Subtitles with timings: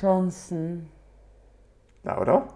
[0.00, 0.88] Johnson.
[2.04, 2.46] Laura?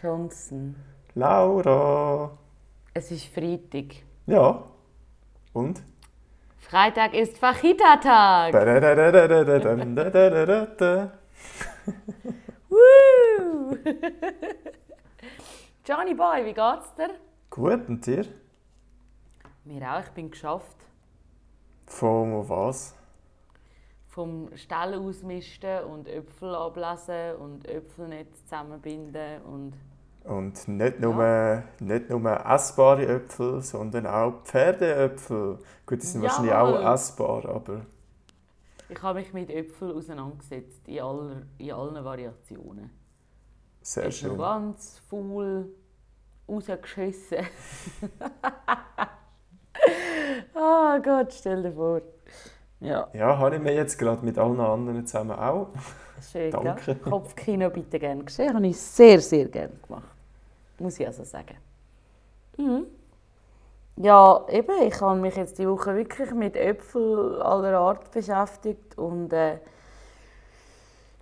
[0.00, 0.76] Johnson.
[1.14, 2.38] Laura?
[2.94, 4.04] Es ist Freitag.
[4.26, 4.62] Ja.
[5.52, 5.82] Und?
[6.58, 8.52] Freitag ist Fajita-Tag.
[12.68, 13.76] Woo!
[15.84, 17.10] Johnny Boy, wie geht's dir?
[17.50, 18.26] Gut, und dir?
[19.64, 20.76] Mir auch, ich bin geschafft.
[21.86, 22.94] Von was?
[24.16, 29.74] Vom Stall ausmisten und Äpfel ablesen und Äpfelnetz zusammenbinden und...
[30.24, 35.58] Und nicht nur, nicht nur essbare Äpfel, sondern auch Pferdeäpfel.
[35.84, 36.78] Gut, die sind wahrscheinlich Jawohl.
[36.78, 37.84] auch essbar, aber
[38.88, 42.90] Ich habe mich mit Äpfeln auseinandergesetzt, in, aller, in allen Variationen.
[43.82, 44.38] sehr schön.
[44.38, 45.68] ganz faul,
[46.48, 47.44] rausgeschissen.
[50.54, 52.00] oh Gott, stell dir vor.
[52.80, 55.68] Ja, Ja, habe ich mir jetzt gerade mit allen anderen zusammen auch.
[56.30, 56.82] schön, Danke.
[56.84, 56.94] gell?
[57.10, 58.54] Kopfkino bitte gerne gesehen.
[58.54, 60.04] Habe ich sehr, sehr gerne gemacht.
[60.78, 61.56] Muss ich also sagen.
[62.58, 62.86] Mhm.
[63.96, 69.32] Ja, eben, ich habe mich jetzt die Woche wirklich mit Äpfeln aller Art beschäftigt und
[69.32, 69.58] äh,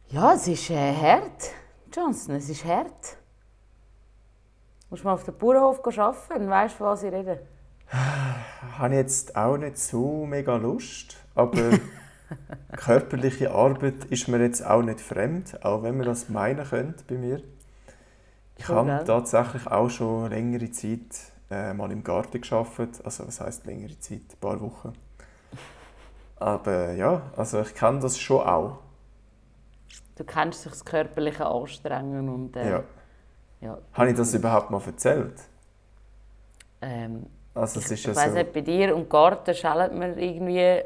[0.08, 1.52] ja, es ist äh, hart.
[1.94, 3.16] Johnson, es ist hart.
[4.90, 7.40] Musst mal auf dem Bauernhof arbeiten, weißt du, was ich rede.
[8.78, 11.80] Habe ich jetzt auch nicht so mega Lust, aber
[12.76, 17.16] körperliche Arbeit ist mir jetzt auch nicht fremd, auch wenn man das meinen könnte bei
[17.16, 17.42] mir.
[18.56, 19.04] Ich habe gell?
[19.04, 24.22] tatsächlich auch schon längere Zeit äh, mal im Garten geschafft, also was heißt längere Zeit,
[24.32, 24.92] ein paar Wochen.
[26.36, 28.78] Aber ja, also ich kenne das schon auch.
[30.16, 32.84] Du kennst sich das körperliche Anstrengen und äh, Ja.
[33.60, 33.78] ja.
[33.94, 35.48] Habe ich das überhaupt mal erzählt?
[36.80, 38.34] Ähm, Also es ich ist ja ich weiss so.
[38.34, 40.82] nicht, bei dir und Garten schellt man irgendwie...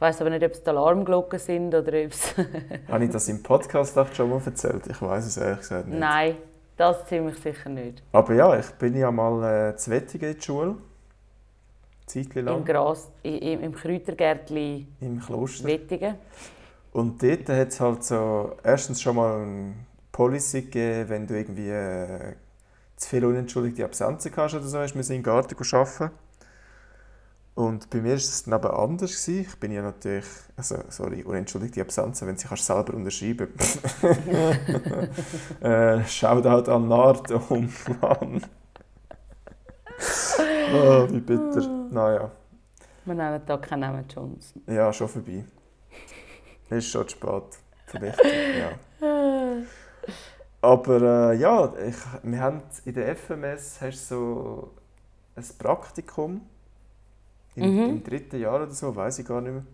[0.00, 2.34] Ich weiss aber nicht, ob es die Alarmglocken sind oder ob es...
[2.88, 4.86] Habe ich das im Podcast auch schon mal erzählt?
[4.86, 5.98] Ich weiß es ehrlich gesagt nicht.
[5.98, 6.36] Nein,
[6.78, 8.02] das ziemlich sicher nicht.
[8.10, 10.76] Aber ja, ich bin ja mal äh, zu Wettigen in die Schule.
[12.06, 12.64] Zeitlich Im.
[12.64, 15.68] Gras, im, im Kräutergärtli Im Kloster.
[15.68, 16.14] Wettigen.
[16.92, 19.74] Und dort hat es halt so erstens schon mal eine
[20.12, 22.36] Policy gegeben, wenn du irgendwie äh,
[22.96, 26.10] zu viele unentschuldigte Absenzen hast oder so, hast du müssen im Garten arbeiten.
[27.54, 29.10] Und bei mir war es dann aber anders.
[29.10, 29.46] Gewesen.
[29.48, 30.24] Ich bin ja natürlich,
[30.56, 33.48] also sorry, unentschuldigte Absenzen, wenn sie kannst selber unterschreiben
[35.60, 38.42] äh, Shoutout an Nardo, Mann.
[40.72, 41.66] oh, wie bitter.
[41.90, 42.30] Naja,
[43.04, 44.62] Wir nennen da keinen Namen Johnson.
[44.66, 45.44] ja, schon vorbei.
[46.70, 47.42] Ist schon zu spät.
[47.86, 48.78] Vielleicht, ja.
[50.62, 54.74] Aber äh, ja, ich, wir haben in der FMS hast du so
[55.34, 56.42] ein Praktikum
[57.60, 57.90] im, Mhm.
[57.90, 59.64] im dritten Jahr oder so, weiß ich gar nicht mehr.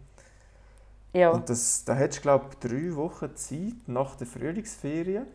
[1.13, 1.31] Ja.
[1.31, 5.27] Und das, da hättest du, glaube ich, drei Wochen Zeit nach der Frühlingsferien.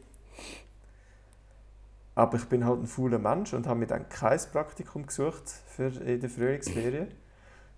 [2.14, 5.88] Aber ich bin halt ein fauler Mensch und habe mir dann kein Praktikum gesucht für
[5.88, 7.08] in der Frühlingsferien.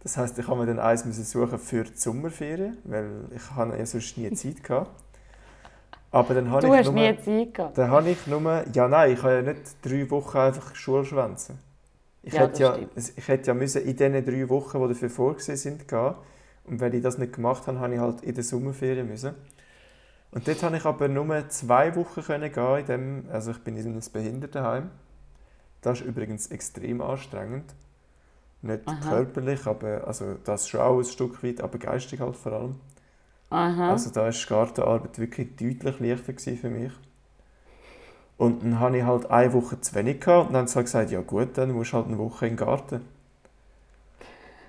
[0.02, 3.78] Das heißt, ich habe mir dann eins müssen suchen für die Sommerferien, weil ich habe
[3.78, 4.92] ja sonst nie Zeit gehabt.
[6.12, 7.78] Aber dann habe du ich hast nur, nie Zeit gehabt.
[7.78, 11.58] dann habe ich nur, ja nein, ich habe ja nicht drei Wochen einfach Schule schwänzen.
[12.24, 12.94] Ich Ja, hätte ja, stimmt.
[13.18, 16.16] ich hätte ja müssen in diesen drei Wochen, die dafür vorgesehen sind, gehen.
[16.66, 19.36] Und wenn ich das nicht gemacht habe, habe ich halt in der Sommerferien müssen.
[20.32, 23.78] Und dort habe ich aber nur zwei Wochen können gehen in dem, also ich bin
[23.78, 24.90] in einem Behindertenheim.
[25.82, 27.76] Das ist übrigens extrem anstrengend.
[28.62, 29.02] Nicht Aha.
[29.02, 32.76] körperlich, aber also das schon auch ein Stück weit, aber geistig halt vor allem.
[33.50, 33.90] Aha.
[33.90, 36.92] Also da war die Gartenarbeit wirklich deutlich leichter für mich.
[38.44, 40.88] Und dann hatte ich halt eine Woche zu wenig gehabt und dann haben sie halt
[40.88, 43.00] gesagt, ja gut, dann musst du halt eine Woche im Garten.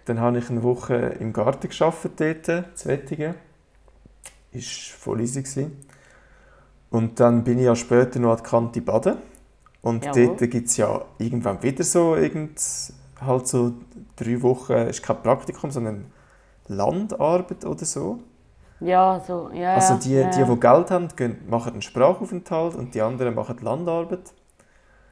[0.05, 3.35] Dann habe ich eine Woche im Garten gearbeitet, dort, zu Wettigen.
[4.53, 5.77] Ist voll easy gewesen.
[6.91, 9.17] Und dann bin ich ja später noch an die Kante baden.
[9.83, 10.37] Und Jawohl.
[10.39, 12.61] dort gibt es ja irgendwann wieder so, irgend,
[13.21, 13.75] halt so
[14.15, 16.13] drei Wochen, ist kein Praktikum, sondern
[16.69, 18.21] Landarbeit oder so.
[18.81, 19.51] Ja, so.
[19.53, 20.31] Ja, Also die, ja.
[20.31, 24.33] die, die Geld haben, gehen, machen einen Sprachaufenthalt und die anderen machen Landarbeit.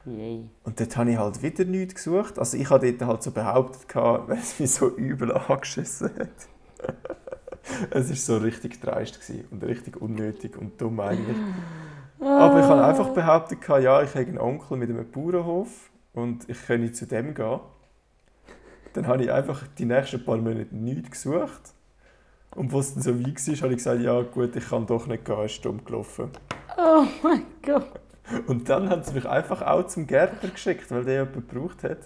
[0.05, 0.49] Yay.
[0.63, 2.37] Und dort habe ich halt wieder nichts gesucht.
[2.37, 6.93] Also ich habe dort halt so behauptet, weil es mich so übel angeschissen hat.
[7.91, 9.19] es war so richtig dreist
[9.51, 11.37] und richtig unnötig und dumm eigentlich.
[12.19, 16.65] Aber ich habe einfach behauptet, ja, ich habe einen Onkel mit einem Bauernhof und ich
[16.65, 17.59] könnte zu dem gehen.
[18.93, 21.73] Dann habe ich einfach die nächsten paar Monate nichts gesucht.
[22.55, 25.07] Und wo es dann so weit war, habe ich gesagt, ja gut, ich kann doch
[25.07, 26.29] nicht gehen, ist dumm gelaufen.
[26.77, 27.99] Oh mein Gott.
[28.47, 31.99] Und dann haben sie mich einfach auch zum Gärtner geschickt, weil der jemand gebraucht hat.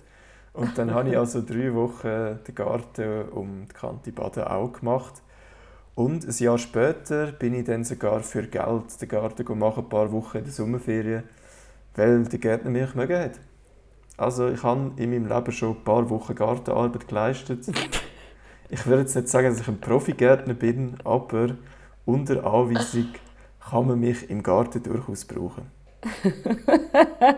[0.54, 5.22] Und dann habe ich also drei Wochen den Garten um die Kante Baden auch gemacht.
[5.94, 10.12] Und ein Jahr später bin ich dann sogar für Geld den Garten machen, ein paar
[10.12, 11.24] Wochen in der Sommerferien,
[11.96, 13.40] weil der Gärtner mich mögen hat.
[14.16, 17.68] Also ich habe in meinem Leben schon ein paar Wochen Gartenarbeit geleistet.
[18.70, 21.56] Ich würde jetzt nicht sagen, dass ich ein Profi-Gärtner bin, aber
[22.06, 23.08] unter Anweisung
[23.60, 25.72] kann man mich im Garten durchaus brauchen.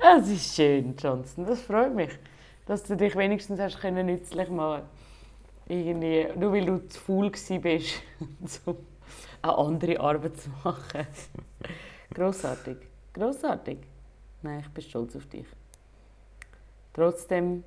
[0.00, 1.46] Das ist schön, Johnson.
[1.46, 2.10] Das freut mich,
[2.66, 4.82] dass du dich wenigstens hast können nützlich machen
[5.68, 8.02] irgendwie, Nur weil du zu faul warst,
[8.66, 8.76] um
[9.42, 11.06] eine andere Arbeit zu machen.
[12.12, 12.78] Grossartig.
[13.12, 13.78] Grossartig.
[14.42, 15.46] Nein, ich bin stolz auf dich.
[16.92, 17.64] Trotzdem,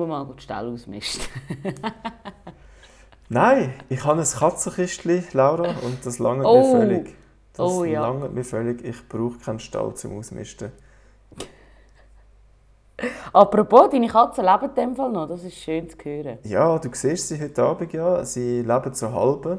[0.00, 1.22] wir mal die Stelle ausmisten.
[3.28, 6.58] Nein, ich habe ein Katzenkistchen, Laura, und das lange Oh.
[6.74, 7.14] mir völlig.
[7.54, 8.02] Das Oh, ja.
[8.02, 8.84] langt mir völlig.
[8.84, 10.72] Ich brauche keinen Stall zum Ausmisten.
[13.32, 15.26] Apropos, deine Katzen leben in dem Fall noch.
[15.28, 16.38] Das ist schön zu hören.
[16.44, 18.24] Ja, du siehst sie heute Abend ja.
[18.24, 19.58] Sie leben so halb.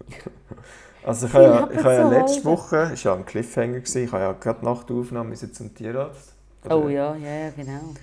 [1.04, 2.44] also ich habe ja, ich habe ja letzte halbe.
[2.44, 5.52] Woche, es war ja ein Cliffhanger, gewesen, ich habe ja gerade nach der Aufnahme müssen
[5.52, 6.32] zum Tierarzt.
[6.70, 7.94] Oh ja, ja, genau.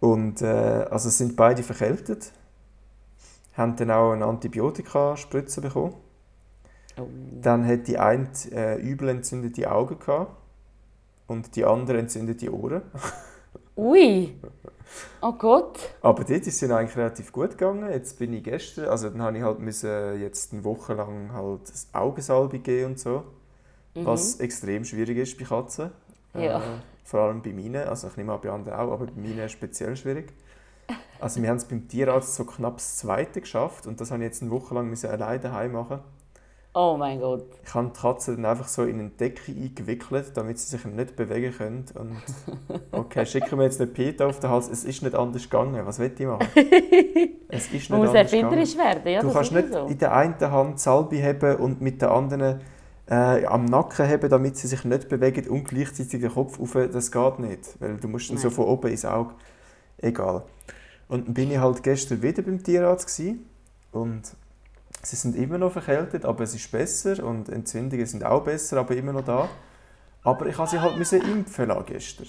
[0.00, 2.32] Und äh, also sind beide verkältet.
[3.54, 5.94] Haben dann auch eine Antibiotika-Spritze bekommen.
[6.98, 7.06] Oh.
[7.40, 10.36] Dann hat die eine äh, übel entzündete Augen gehabt
[11.26, 12.82] und die andere entzündete Ohren.
[13.76, 14.34] Ui!
[15.20, 15.78] Oh Gott!
[16.00, 17.88] Aber dort ist es eigentlich relativ gut gegangen.
[17.90, 21.68] Jetzt bin ich gestern, also dann habe ich halt müssen jetzt eine Woche lang halt
[21.68, 23.24] das Augensalbe geben und so,
[23.94, 25.90] was extrem schwierig ist bei Katzen.
[26.34, 26.58] Ja.
[26.58, 26.62] Äh,
[27.08, 29.96] vor allem bei meinen, also ich nehme an bei anderen auch, aber bei meinen speziell
[29.96, 30.34] schwierig.
[31.20, 34.26] Also wir haben es beim Tierarzt so knapp das Zweite geschafft und das habe ich
[34.28, 36.00] jetzt eine Woche lang alleine daheim machen.
[36.74, 37.46] Oh mein Gott.
[37.64, 41.16] Ich habe die Katze dann einfach so in eine Decke eingewickelt, damit sie sich nicht
[41.16, 41.86] bewegen können.
[41.94, 42.16] Und
[42.92, 44.68] okay, schicken wir jetzt nicht Peter auf den Hals.
[44.68, 45.84] Es ist nicht anders gegangen.
[45.86, 46.46] Was will ich machen?
[47.50, 48.26] Es ist nicht Man muss gegangen.
[48.26, 49.86] erfinderisch werden, ja, Du kannst nicht so.
[49.86, 52.60] in der einen Hand Salbe haben und mit der anderen
[53.10, 56.72] äh, am Nacken haben, damit sie sich nicht bewegen und gleichzeitig den Kopf auf.
[56.92, 59.34] Das geht nicht, weil du musst dann so von oben ins Auge.
[59.98, 60.44] Egal.
[61.08, 63.46] Und dann bin ich halt gestern wieder beim Tierarzt gewesen
[63.92, 64.22] und
[65.02, 68.94] sie sind immer noch verkältet, aber es ist besser und Entzündungen sind auch besser, aber
[68.94, 69.48] immer noch da.
[70.22, 72.26] Aber ich musste sie halt müssen impfen lassen gestern.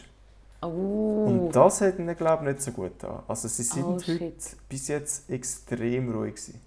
[0.61, 1.25] Oh.
[1.27, 3.23] Und das hat ihnen, glaube ich, nicht so gut getan.
[3.27, 4.33] Also sie sind Oh, heute
[4.67, 6.61] bis jetzt extrem ruhig gewesen.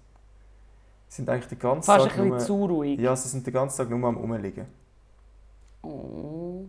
[1.13, 2.99] Sie sind eigentlich den ganzen Fast ein Tag bisschen nur, zu ruhig.
[2.99, 4.65] Ja, sie sind den ganzen Tag nur am Rumliegen.
[5.83, 6.65] Oh.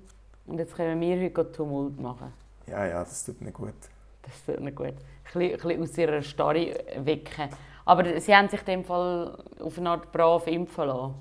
[0.46, 2.30] Und jetzt können wir heute Tumult machen.
[2.66, 3.72] Ja, ja, das tut nicht gut.
[4.20, 4.88] Das tut nicht gut.
[4.88, 4.94] Ein
[5.24, 7.48] bisschen, ein bisschen aus ihrer Starre wecken.
[7.86, 11.14] Aber sie haben sich in dem Fall auf eine Art brav impfen lassen.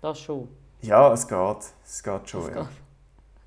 [0.00, 0.46] Das schon.
[0.82, 1.56] Ja, es geht.
[1.84, 2.62] Es geht schon, Es ja.
[2.62, 2.68] geht.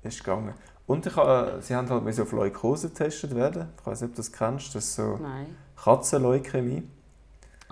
[0.02, 0.52] Es ist gegangen.
[0.86, 3.70] Und ich, äh, sie haben halt auf Leukose getestet werden.
[3.80, 4.74] Ich weiß nicht, ob du das kennst.
[4.74, 5.56] Das ist so Nein.
[5.74, 6.82] Katzenleukämie.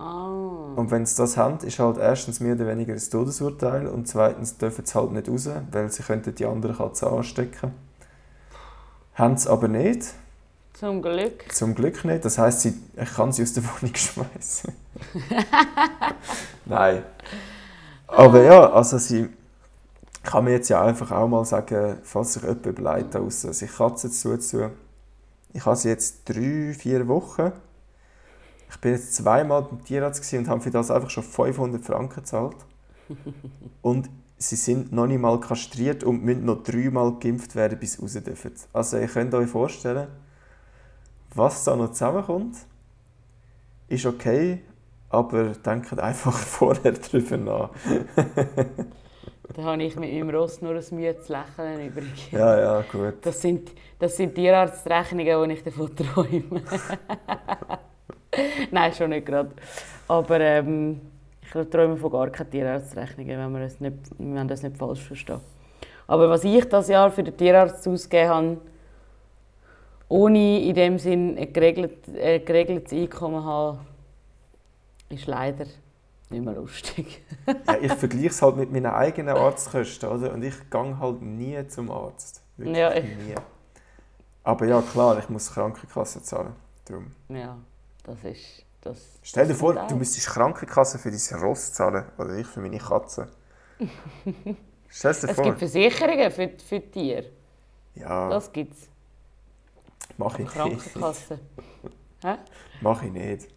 [0.01, 0.73] Ah.
[0.75, 4.57] Und wenn sie das haben, ist halt erstens mehr oder weniger ein Todesurteil und zweitens
[4.57, 7.71] dürfen sie halt nicht raus, weil sie könnten die anderen Katzen anstecken.
[9.13, 10.13] Haben sie aber nicht.
[10.73, 11.53] Zum Glück.
[11.53, 12.25] Zum Glück nicht.
[12.25, 14.73] Das heisst, sie, ich kann sie aus der Wohnung schmeißen.
[16.65, 17.03] Nein.
[18.07, 19.29] Aber ja, also sie
[20.23, 24.11] kann mir jetzt ja einfach auch mal sagen, falls sich jemand überlegt, außer sich Katzen
[24.11, 24.71] zuzutun.
[25.53, 27.51] Ich habe sie jetzt drei, vier Wochen.
[28.71, 32.55] Ich bin jetzt zweimal beim Tierarzt und habe für das einfach schon 500 Franken gezahlt.
[33.81, 38.01] Und sie sind noch nicht mal kastriert und müssen noch dreimal geimpft werden, bis sie
[38.01, 38.53] raus dürfen.
[38.73, 40.07] Also ihr könnt euch vorstellen,
[41.35, 42.55] was da noch zusammenkommt,
[43.87, 44.61] ist okay,
[45.09, 47.69] aber denkt einfach vorher drüber nach.
[49.53, 52.31] Da habe ich mit meinem Ross nur ein müdes Lächeln übrig.
[52.31, 53.15] Ja, ja, gut.
[53.21, 56.63] Das sind, das sind Tierarztrechnungen, die ich davon träume.
[58.71, 59.51] Nein, schon nicht gerade.
[60.07, 61.01] Aber ähm,
[61.43, 65.01] ich träume von gar keine Tierarztrechnungen, wenn wir das nicht, wenn wir das nicht falsch
[65.03, 65.39] verstehen.
[66.07, 68.57] Aber was ich das Jahr für den Tierarzt ausgegeben habe,
[70.09, 73.79] ohne in dem Sinn ein geregelt, ein geregeltes Einkommen haben,
[75.09, 75.65] ist leider
[76.29, 77.21] nicht mehr lustig.
[77.67, 80.31] Ja, ich vergleiche es halt mit meinen eigenen Arztkosten, oder?
[80.33, 82.41] Und ich gehe halt nie zum Arzt.
[82.55, 83.35] Wirklich Ja, ich- nie.
[84.43, 86.53] Aber ja, klar, ich muss Krankenkasse zahlen.
[86.85, 87.07] Darum.
[87.29, 87.57] Ja,
[88.03, 88.65] das ist...
[88.83, 92.03] Das Stell dir vor, du müsstest Krankenkasse für dein Ross zahlen.
[92.17, 93.27] Oder ich für meine Katze.
[94.89, 95.43] Stell dir Es vor.
[95.43, 97.25] gibt Versicherungen für, für Tiere.
[97.93, 98.89] Ja, Das gibt es.
[100.17, 100.53] mach ich nicht.
[100.53, 101.39] Krankenkasse.
[102.23, 102.35] Hä?
[102.81, 103.47] Mach ich nicht.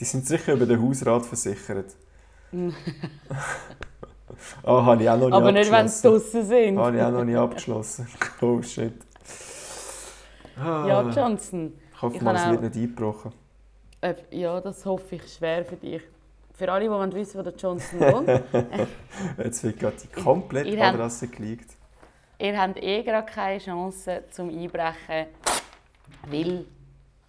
[0.00, 1.94] Die sind sicher über den Hausrat versichert.
[4.62, 6.78] Ah, habe ich auch noch nicht Aber nicht, wenn sie draußen sind.
[6.78, 8.06] Habe ich auch noch nicht abgeschlossen.
[8.40, 8.94] Oh shit.
[10.56, 11.72] Ah, Ja, Johnson.
[11.92, 13.32] ich hoffe ich mal, habe es wird nicht eingebrochen.
[14.00, 16.02] Äh, ja, das hoffe ich schwer für dich.
[16.54, 18.28] für alle, die wissen, wo der Johnson wohnt,
[19.38, 21.70] Jetzt wird gerade die komplette Ihr habt- Adresse geleakt.
[22.38, 25.26] ihr habt eh gerade keine Chance zum Einbrechen,
[26.28, 26.64] weil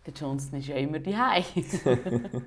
[0.05, 1.43] der Johnson ist ja immer daheim.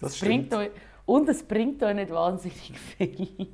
[0.00, 0.70] Das bringt euch,
[1.06, 3.48] und es bringt euch nicht wahnsinnig viel.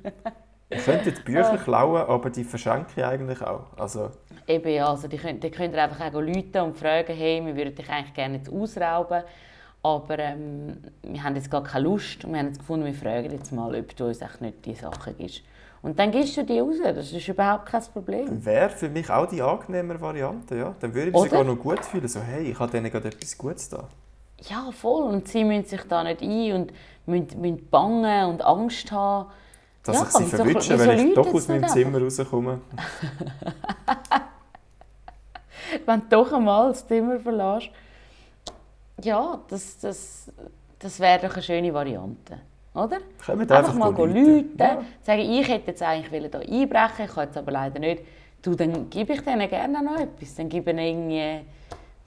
[0.69, 1.25] Ihr könntet.
[1.25, 3.75] Bücher klauen, aber die verschenke ich eigentlich auch.
[3.77, 4.11] Also,
[4.47, 7.55] Eben ja, also die könnt, die könnt ihr einfach auch rufen und fragen, hey, wir
[7.55, 9.23] würden dich eigentlich gerne jetzt ausrauben,
[9.85, 13.29] aber ähm, wir haben jetzt gar keine Lust und wir haben jetzt gefunden, wir fragen
[13.31, 15.41] jetzt mal, ob du uns echt nicht die Sachen gibst.
[15.83, 18.43] Und dann gibst du die raus, das ist überhaupt kein Problem.
[18.43, 20.57] wäre für mich auch die angenehmere Variante.
[20.57, 20.75] Ja?
[20.79, 21.29] Dann würde ich mich Oder?
[21.29, 22.07] sogar noch gut fühlen.
[22.07, 23.87] So, hey, ich habe denen gerade etwas Gutes da.
[24.49, 25.03] Ja, voll.
[25.03, 26.73] Und sie müssen sich da nicht ein und
[27.05, 29.29] müssen, müssen bangen und Angst haben.
[29.83, 32.61] Dass Ja, ich sie verwünsche, wieso wenn ich doch aus meinem Zimmer rauskomme.
[35.85, 37.69] Wenn du doch einmal das Zimmer verlässt.
[39.03, 40.31] Ja, das, das,
[40.79, 42.39] das wäre doch eine schöne Variante.
[42.73, 42.97] Oder?
[43.25, 44.83] Kommt Einfach, einfach mal rufen, Ja.
[45.01, 48.03] sagen, ich hätte jetzt eigentlich wollen hier einbrechen, ich kann jetzt aber leider nicht.
[48.41, 50.35] Du, dann gebe ich denen gerne noch etwas.
[50.35, 51.45] Dann gebe ich irgendwie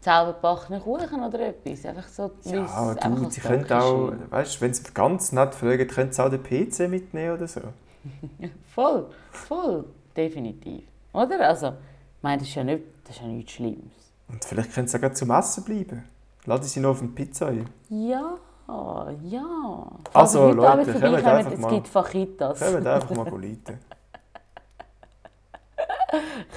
[0.01, 1.85] selbergebackenen Kuchen oder etwas.
[1.87, 6.13] Einfach so, Ja, aber du, sie können auch, weißt wenn sie ganz nett fragen, können
[6.13, 7.61] sie auch den PC mitnehmen oder so.
[8.75, 9.85] Voll, voll,
[10.17, 10.85] definitiv.
[11.13, 11.49] Oder?
[11.49, 14.13] Also, ich meine, das ist ja, nicht, das ist ja nichts Schlimmes.
[14.29, 16.05] Und vielleicht können sie gleich zum Essen bleiben.
[16.49, 17.69] Lade sie noch auf eine Pizza ein.
[17.91, 18.39] Ja,
[19.23, 19.87] ja.
[20.15, 21.71] Also, Falls Leute, Abend kommt vorbeikommen, einfach es mal.
[21.75, 22.61] gibt Fajitas.
[22.61, 23.25] Kommt einfach mal.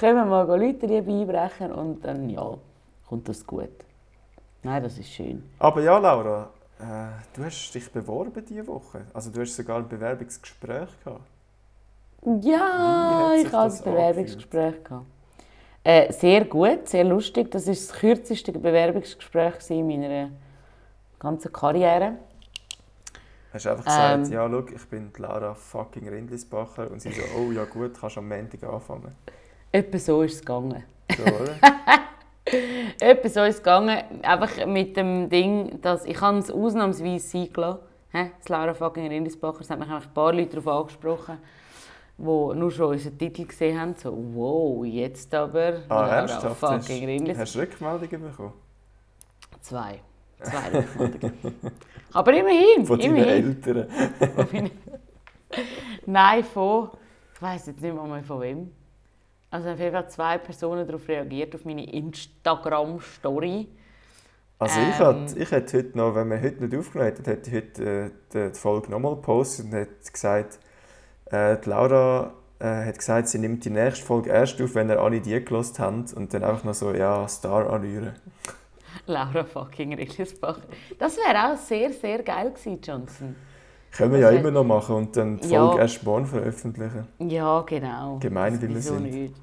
[0.00, 2.54] Können wir mal Leute liebe einbrechen und dann, ja,
[3.06, 3.68] kommt das gut.
[4.62, 5.42] Nein, das ist schön.
[5.58, 6.48] Aber ja, Laura,
[6.80, 9.02] äh, du hast dich beworben diese Woche.
[9.12, 11.28] Also du hast sogar ein Bewerbungsgespräch gehabt.
[12.40, 14.84] Ja, ich hatte ein Bewerbungsgespräch.
[14.84, 15.04] gehabt.
[15.84, 17.50] Äh, sehr gut, sehr lustig.
[17.50, 20.30] Das war das kürzeste Bewerbungsgespräch in meiner
[21.18, 22.18] ganzen Karriere.
[23.52, 24.32] Hast du einfach gesagt, Ähm.
[24.32, 26.90] ja, schau, ich bin die Laura fucking Rindlisbacher.
[26.90, 29.14] Und sie so, oh ja gut, kannst am Montag anfangen.
[29.72, 30.84] Etwa so ist es gegangen.
[31.16, 31.54] So, oder?
[33.00, 34.22] Etwa so ist es gegangen.
[34.22, 37.80] Einfach mit dem Ding, dass ich habe es ausnahmsweise sein gelassen.
[38.12, 38.30] Hä?
[38.38, 39.60] Das Laura fucking Rindisbacher.
[39.62, 41.38] Es hat mich eigentlich ein paar Leute darauf angesprochen,
[42.22, 43.94] die nur schon unseren Titel gesehen haben.
[43.96, 46.58] So, wow, jetzt aber Ah, ernsthaft?
[46.58, 48.52] Fucking hast du Rückmeldungen bekommen?
[49.60, 50.00] Zwei.
[50.40, 51.34] Zwei Rückmeldungen.
[52.14, 52.84] Aber immerhin.
[52.84, 53.62] Von deinen immerhin.
[53.64, 53.86] Eltern?
[56.06, 56.90] Nein, von.
[57.34, 58.70] Ich weiß jetzt nicht mal von wem.
[59.50, 63.68] Also auf jeden Fall zwei Personen darauf reagiert, auf meine Instagram-Story.
[64.58, 65.26] Also ich, Ähm.
[65.26, 68.50] hätte, ich hätte heute noch, wenn wir heute nicht aufgenommen hätten, hätte ich heute äh,
[68.50, 70.58] die Folge nochmal gepostet und hätte gesagt,
[71.32, 75.00] äh, die Laura äh, hat gesagt, sie nimmt die nächste Folge erst auf, wenn ihr
[75.00, 78.12] alle die gelost habt und dann einfach noch so, ja, Star anrühren.
[79.06, 80.58] Laura fucking Rickelsbach.
[80.98, 83.34] Das wäre auch sehr, sehr geil gewesen, Johnson.
[83.90, 85.66] Können wir ja immer noch machen und dann die Ja.
[85.66, 87.06] Folge erst morgen veröffentlichen.
[87.18, 88.18] Ja, genau.
[88.20, 89.02] Gemein, wie wir sind.
[89.02, 89.34] Nicht?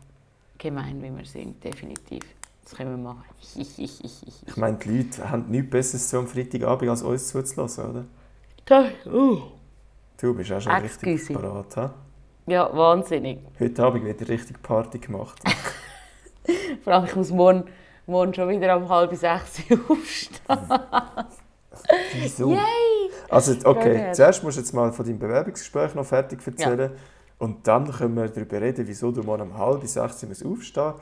[0.57, 2.23] Gemein, wie wir sind, definitiv.
[2.63, 3.23] Das können wir machen.
[3.55, 8.05] Ich meine, die Leute haben nichts Besseres so am Freitagabend, als uns zuzulassen, oder?
[8.65, 9.41] Das- uh.
[10.19, 11.39] Du bist auch schon richtig Excuse.
[11.39, 11.75] parat.
[11.75, 12.53] He?
[12.53, 13.39] Ja, wahnsinnig.
[13.59, 15.41] Heute Abend wird richtig Party gemacht.
[16.83, 17.63] Vor allem, ich muss morgen,
[18.05, 20.59] morgen schon wieder um halb sechs aufstehen.
[22.13, 22.51] Wieso?
[22.51, 22.59] Yay!
[23.29, 26.91] Also, okay, zuerst musst du jetzt mal von deinem Bewerbungsgespräch noch fertig erzählen.
[27.37, 30.93] Und dann können wir darüber reden, wieso du morgen um halb sechs musst aufstehen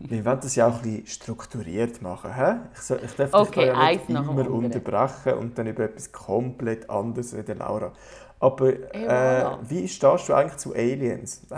[0.00, 2.34] Wir wollen das ja auch ein bisschen strukturiert machen.
[2.34, 2.56] He?
[2.74, 6.88] Ich, soll, ich darf Okay, dich ja nicht immer unterbrechen und dann über etwas komplett
[6.88, 7.92] anderes reden, Laura.
[8.40, 11.42] Aber äh, wie stehst du eigentlich zu Aliens?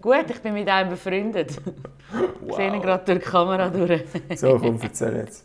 [0.00, 1.60] Gut, ich bin mit einem befreundet.
[2.46, 4.04] Ich sehe ihn gerade durch die Kamera durch.
[4.36, 5.44] So, komm, erzähl jetzt.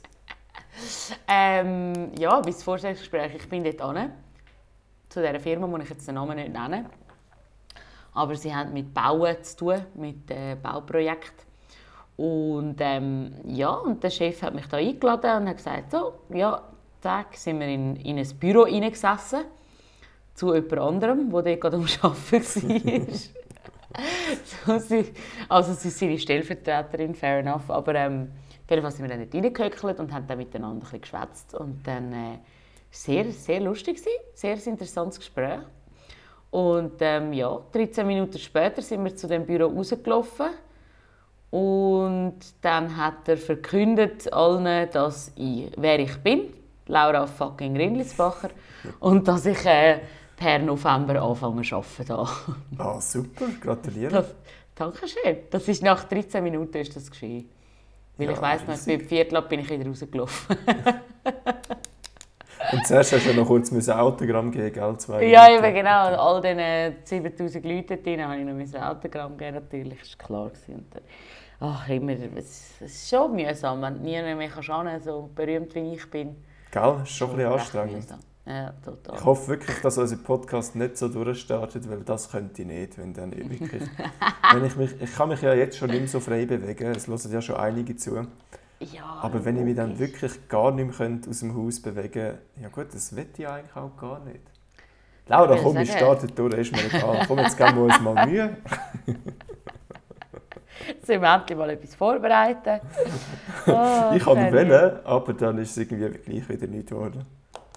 [1.28, 3.34] Ähm, ja, bis Vorstellungsgespräch.
[3.36, 4.12] Ich bin dort hin,
[5.10, 6.86] zu dieser Firma, die ich jetzt den Namen nicht nenne.
[8.14, 11.46] Aber sie haben mit Bauen zu tun, mit äh, Bauprojekten.
[12.18, 16.62] Und ähm, ja, und der Chef hat mich da eingeladen und hat gesagt, so, ja,
[17.02, 19.46] Tag sind wir in, in ein Büro hineingesessen,
[20.36, 22.70] zu jemand anderem, der dort gerade am Arbeiten
[24.68, 24.80] war.
[24.80, 25.04] so,
[25.50, 28.32] also sie ist seine Stellvertreterin, fair enough, aber ähm,
[28.64, 31.56] auf jeden Fall sind wir dann dort reingehöckelt und haben dann miteinander ein bisschen geschwätzt.
[31.56, 32.38] Und dann äh,
[32.90, 35.60] sehr, sehr lustig gewesen, sehr interessantes Gespräch.
[36.52, 40.48] Und ähm, ja, 13 Minuten später sind wir zu dem Büro rausgelaufen.
[41.50, 46.54] Und dann hat er verkündet allen, dass ich, wer ich bin,
[46.88, 48.50] Laura fucking Rindlisbacher,
[49.00, 50.00] und dass ich äh,
[50.36, 52.28] per November anfange zu arbeiten.
[52.78, 54.12] Ah, super, gratuliere.
[54.12, 54.36] Das,
[54.76, 55.38] Dankeschön.
[55.50, 57.50] Das ist nach 13 Minuten ist das geschehen.
[58.18, 60.58] Weil Ja, ich weiss noch, beim Viertel ab bin ich wieder rausgelaufen.
[62.72, 64.98] Und zuerst hast du ja noch kurz ein Autogramm geben, gell?
[64.98, 65.66] Zwei Ja, Minuten.
[65.66, 66.08] eben genau.
[66.08, 70.00] Und all diesen 7000 Leuten drin habe ich noch ein Autogramm gegeben, natürlich.
[70.00, 70.50] Das war klar.
[70.50, 70.74] gewesen.
[70.76, 71.02] Und
[71.60, 75.94] ach, immer, es, es ist schon mühsam, wenn du nie mehr hin, so berühmt wie
[75.96, 76.36] ich bin.
[76.72, 76.82] Gell?
[77.00, 77.96] Das ist schon ein bisschen anstrengend.
[77.96, 78.20] mühsam.
[78.46, 79.16] Ja, total.
[79.18, 83.14] Ich hoffe wirklich, dass unser Podcast nicht so durchstartet, weil das könnte ich nicht, wenn
[83.14, 83.84] dann wirklich...
[84.54, 87.08] wenn ich, mich, ich kann mich ja jetzt schon nicht mehr so frei bewegen, es
[87.08, 88.26] hören ja schon einige zu.
[88.82, 92.70] Ja, Aber wenn ich mich dann wirklich gar nicht mehr aus dem Haus bewegen ja
[92.70, 94.42] gut, das will ich eigentlich auch gar nicht.
[95.28, 97.26] Laura, Ich komm, wir sagen- starten durch, ist mir egal.
[97.28, 98.58] Komm, jetzt geben wir uns mal Mühe.
[100.88, 102.80] Jetzt sind wir endlich mal etwas vorbereiten.
[103.68, 107.24] Oh, ich kann wählen, aber dann ist es irgendwie gleich wieder nicht geworden.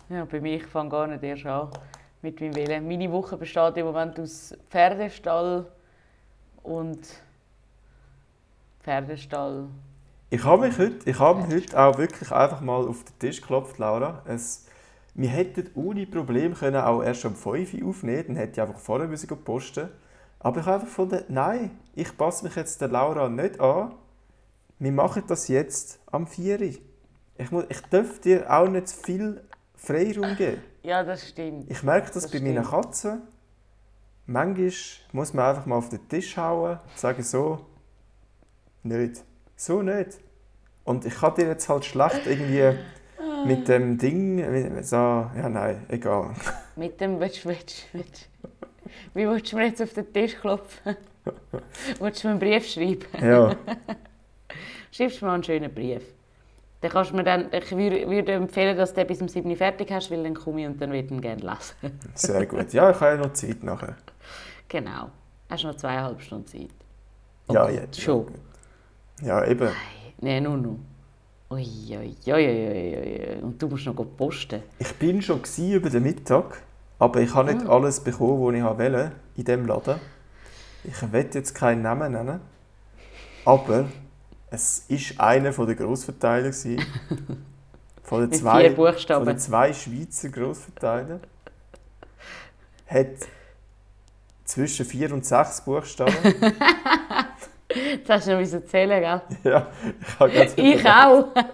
[0.09, 1.69] Ja, bei mir, ich fange gar nicht erst an
[2.23, 2.89] mit meinem Willen.
[2.89, 5.67] Meine Woche besteht im Moment aus Pferdestall
[6.63, 7.07] und
[8.83, 9.67] Pferdestall.
[10.35, 13.41] Ich habe mich heute, ich habe mich heute auch wirklich einfach mal auf den Tisch
[13.41, 14.21] geklopft, Laura.
[14.27, 14.67] Es,
[15.15, 18.81] wir hätten ohne Problem können auch erst um 5 Uhr aufnehmen, dann hätte ich einfach
[18.81, 19.91] vorher müssen posten.
[20.41, 23.95] Aber ich habe einfach gefunden, nein, ich passe mich jetzt der Laura nicht an.
[24.81, 26.67] Wir machen das jetzt am 4 Uhr.
[27.39, 29.41] Ich, muss, ich darf dir auch nicht zu viel
[29.77, 30.61] Freiraum geben.
[30.83, 31.71] Ja, das stimmt.
[31.71, 32.71] Ich merke das, Das bei meinen stimmt.
[32.71, 33.23] Katzen.
[34.27, 34.73] Manchmal
[35.13, 37.67] muss man einfach mal auf den Tisch hauen und sagen so,
[38.83, 39.23] nicht.
[39.55, 40.24] So nicht.
[40.85, 42.79] Und ich kann dir jetzt halt schlecht irgendwie
[43.47, 46.35] mit dem Ding so, ja nein, egal.
[46.77, 48.29] Mit dem willst, willst, willst.
[49.15, 50.97] Wie willst du mir jetzt auf den Tisch klopfen?
[52.01, 53.07] willst du mir einen Brief schreiben?
[53.21, 53.55] Ja,
[54.93, 56.03] Schreibst du mir einen schönen Brief.
[56.81, 59.57] Dann kannst du mir dann, ich würde, empfehlen, dass du den bis um 7 Uhr
[59.57, 61.99] fertig hast, weil dann komme ich und dann würde ich ihn gerne lesen.
[62.15, 62.73] sehr gut.
[62.73, 63.97] Ja, ich habe ja noch Zeit nachher.
[64.69, 65.11] genau.
[65.51, 66.71] Hast noch zweieinhalb Stunden Zeit.
[67.51, 68.01] Ja, Oh, jetzt.
[68.01, 68.27] Schon.
[69.23, 69.65] Ja, eben.
[69.67, 69.75] Nein,
[70.41, 70.79] nur noch.
[71.51, 73.43] Ui, ui, ui, ui, ui, ui.
[73.43, 74.63] Und du musst noch posten.
[74.79, 76.63] Ich bin schon über den Mittag,
[76.99, 80.01] aber ich habe nicht alles bekommen, was ich wollte in diesem Laden.
[80.85, 82.41] Ich will jetzt keinen Namen nennen,
[83.45, 83.87] aber
[84.51, 86.53] es ist einer der Grossverteiler.
[88.03, 91.21] Von den zwei, von den zwei Schweizer Grossverteilern.
[92.87, 93.07] Hat
[94.45, 96.15] zwischen vier und sechs Buchstaben.
[97.75, 99.23] Jetzt hast du noch müssen zählen, gell?
[99.53, 99.67] ja,
[100.01, 101.29] ich habe ganz Ich auch.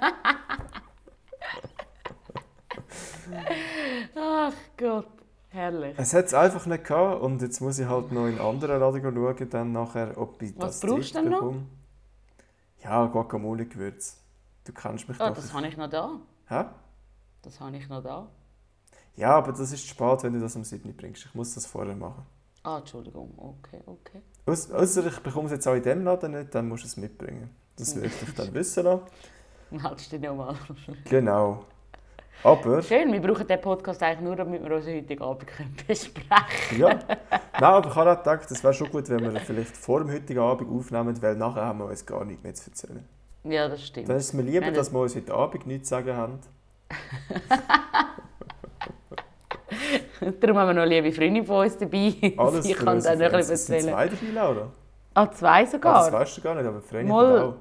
[4.16, 5.06] Ach Gott,
[5.48, 5.94] herrlich.
[5.96, 9.02] Es hat es einfach nicht gehabt und jetzt muss ich halt noch in anderen Laden
[9.02, 11.54] schauen, dann nachher, ob ich Was das brauchst du denn noch?
[12.82, 14.16] Ja, Guacamole-Gewürz.
[14.64, 15.34] Du kennst mich Oh, doch.
[15.34, 16.18] das habe ich noch da.
[16.48, 16.64] Hä?
[17.42, 18.28] Das habe ich noch da.
[19.16, 20.94] Ja, aber das ist spät, wenn du das am 7.
[20.96, 21.24] bringst.
[21.26, 22.24] Ich muss das vorher machen.
[22.62, 23.32] Ah, Entschuldigung.
[23.36, 24.22] Okay, okay.
[24.46, 27.50] Ausser ich bekomme es jetzt auch in dem Laden nicht, dann musst du es mitbringen.
[27.76, 29.02] Das würde ich dann wissen lassen.
[29.70, 30.54] Meldest dich nochmal.
[31.08, 31.64] Genau.
[32.42, 36.78] Aber, Schön, wir brauchen diesen Podcast eigentlich nur, damit wir unseren heutigen Abend können besprechen
[36.78, 36.88] ja.
[36.88, 40.10] Nein, aber ich habe auch gedacht, es wäre schon gut, wenn wir vielleicht vor dem
[40.10, 43.04] heutigen Abend aufnehmen, weil nachher haben wir uns gar nichts mehr zu erzählen.
[43.42, 43.52] können.
[43.52, 44.08] Ja, das stimmt.
[44.08, 46.38] Dann ist es mir lieber, Ja, dass wir uns heute Abend nichts zu sagen haben.
[50.40, 52.14] Darum haben wir noch liebe Freundin von uns dabei.
[52.36, 53.82] Alles ich für kann dann noch ein bisschen erzählen.
[53.94, 54.70] zwei dabei, Laura.
[55.14, 56.12] Ah, zwei Ah, das sogar?
[56.12, 57.54] weißt du gar nicht, aber Freunde auch.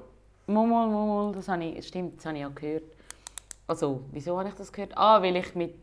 [0.46, 2.82] Mal, mal, mal, das habe ich, stimmt, das habe ich auch gehört.
[3.66, 4.96] Also, wieso habe ich das gehört?
[4.96, 5.74] Ah, weil ich mit...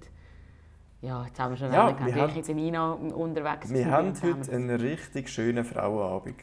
[1.01, 4.51] Ja, jetzt haben wir schon Ja, wir haben- ich der Nina unterwegs Wir haben heute
[4.51, 6.35] einen richtig schönen Frauenabend.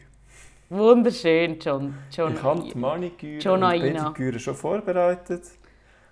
[0.70, 1.94] Wunderschön, John.
[2.10, 3.96] John Ich habe die Maniküre Schon und.
[3.96, 5.42] Pediküre schon vorbereitet.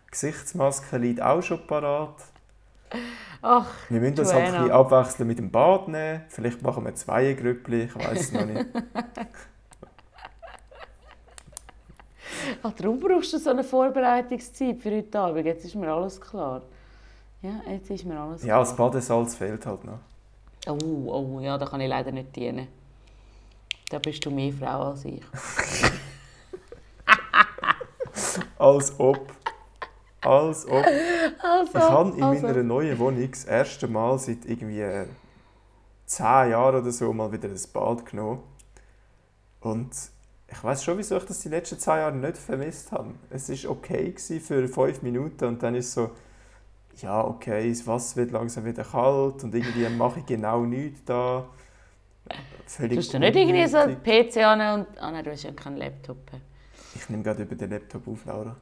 [0.06, 2.16] Die Gesichtsmaske liegt auch schon parat.
[3.42, 6.22] Ach, Wir müssen uns halt ein bisschen abwechseln mit dem Bad nehmen.
[6.28, 8.66] Vielleicht machen wir zwei Grüppli, ich weiß es noch nicht.
[12.62, 15.44] ah, darum brauchst du so eine Vorbereitungszeit für heute Abend.
[15.46, 16.62] Jetzt ist mir alles klar.
[17.42, 18.90] Ja, jetzt ist mir alles Ja, das klar.
[18.90, 19.98] Badesalz fehlt halt noch.
[20.68, 20.78] Oh,
[21.10, 22.68] oh, ja, da kann ich leider nicht dienen.
[23.90, 25.20] Da bist du mehr Frau als ich.
[28.58, 29.26] Als ob.
[30.22, 30.84] Als ob.
[31.42, 32.46] Also, Ich habe in also.
[32.46, 35.06] meiner neuen Wohnung das erste Mal seit irgendwie äh,
[36.06, 38.42] zehn Jahren oder so mal wieder ein Bad genommen.
[39.60, 39.90] Und
[40.48, 43.14] ich weiß schon, wieso ich das die letzten zehn Jahre nicht vermisst habe.
[43.30, 46.10] Es war okay für fünf Minuten und dann ist so,
[47.00, 51.48] ja okay, das Wasser wird langsam wieder kalt und irgendwie mache ich genau nichts da.
[52.66, 54.02] Völlig Tust du nicht irgendwie so einen.
[54.02, 54.98] PC an und...
[54.98, 56.18] Ah nein, du hast ja keinen Laptop.
[56.94, 58.56] Ich nehme gerade über den Laptop auf, Laura.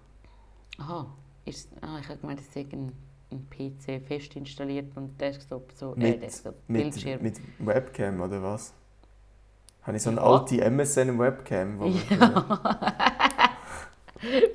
[0.78, 1.06] Aha.
[1.44, 2.92] Ist, ah, ich habe gemeint, es sei ein,
[3.32, 7.22] ein PC fest installiert und Desktop, so, äh, Mit, Desktop, mit, Bildschirm.
[7.22, 8.72] mit Webcam oder was?
[9.82, 10.26] Habe ich so eine Ja.
[10.26, 11.78] alte MSN-Webcam?
[11.78, 12.58] wo man-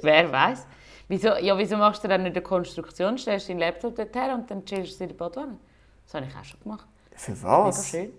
[0.01, 0.65] Wer weiß?
[1.07, 3.17] Wieso, ja, wieso machst du dann nicht eine Konstruktion?
[3.17, 5.57] Stellst deinen Laptop dort her und dann chillst du in der Badwanne?
[6.05, 6.87] Das habe ich auch schon gemacht.
[7.15, 7.87] Für Mega was?
[7.89, 8.11] schön.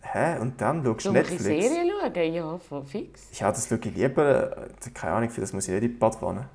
[0.00, 0.38] Hä?
[0.38, 1.42] Und dann schaust du Netflix?
[1.44, 2.32] Serien schauen?
[2.34, 3.38] Ja, voll fix.
[3.38, 4.56] Ja, das schaue ich lieber.
[4.56, 6.48] äh, Keine Ahnung, für das muss ich nicht in die Badwanne.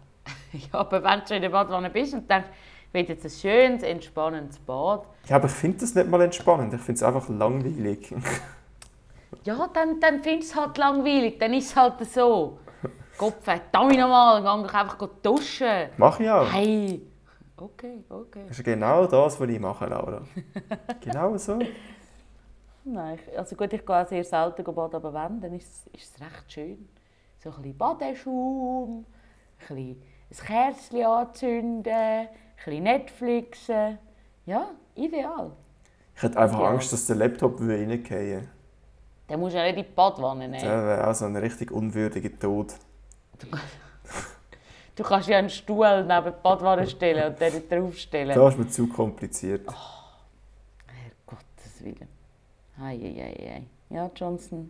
[0.71, 2.49] Ja, aber wenn du schon in der Badwanne bist und denkst,
[2.87, 6.73] ich will jetzt ein schönes, entspannendes Bad, Ja, aber ich finde das nicht mal entspannend.
[6.73, 8.13] Ich finde es einfach langweilig.
[9.43, 11.39] ja, dann, dann findest du es halt langweilig.
[11.39, 12.59] Dann ist es halt so.
[13.17, 15.89] Gott verdammt nochmal, dann geh doch einfach duschen.
[15.97, 16.51] Mach ich auch.
[16.51, 17.01] Hey.
[17.55, 18.45] Okay, okay.
[18.47, 20.21] Das ist genau das, was ich mache, Laura.
[21.01, 21.59] genau so.
[22.83, 26.01] Nein, ich- also gut, ich gehe auch sehr selten baden, aber wenn, dann ist es,
[26.01, 26.89] ist es recht schön.
[27.41, 29.05] So ein bisschen Badeschaum, ein
[29.59, 30.03] bisschen
[30.41, 33.97] ein Kerzchen anzünden, ein bisschen Netflixen.
[34.45, 35.51] Ja, ideal.
[36.15, 36.67] Ich hätte einfach Ja.
[36.69, 38.43] Angst, dass der Laptop würde.
[39.27, 40.85] Dann musst du ja nicht in die Badwanne Das nehmen.
[40.85, 42.73] wäre auch so ein richtig unwürdiger Tod.
[44.95, 48.35] Du kannst ja einen Stuhl neben die Badwanne stellen und dann draufstellen.
[48.35, 49.65] Das ist mir zu kompliziert.
[49.65, 52.07] Herr Gottes Willen.
[52.79, 53.63] Hei, hei, hei, hei.
[53.89, 54.69] Ja, Johnson,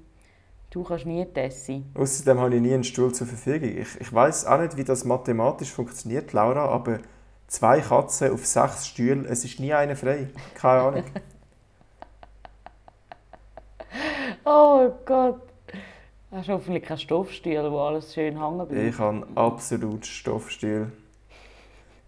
[0.74, 1.86] du kannst nie Tessie.
[1.94, 3.70] Außerdem habe ich nie einen Stuhl zur Verfügung.
[3.78, 7.00] Ich, ich weiß auch nicht, wie das mathematisch funktioniert, Laura, aber
[7.48, 10.28] zwei Katzen auf sechs Stühlen, es ist nie eine frei.
[10.56, 11.04] Keine Ahnung.
[14.46, 15.42] Oh Gott.
[16.32, 18.74] Hast du hoffentlich keinen Stoffstuhl, wo alles schön hängen bleibt?
[18.74, 20.92] Ich habe absolut Stoffstühle.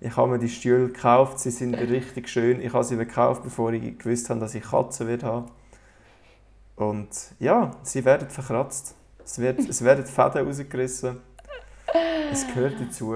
[0.02, 2.60] Ich habe mir die Stühle gekauft, sie sind richtig schön.
[2.60, 5.46] Ich habe sie gekauft, bevor ich gewusst habe, dass ich Katzen wird haben.
[6.76, 7.10] Und
[7.40, 8.96] ja, sie werden verkratzt.
[9.24, 11.22] Es, wird, es werden Fäden rausgerissen.
[12.32, 13.16] Es gehört dazu.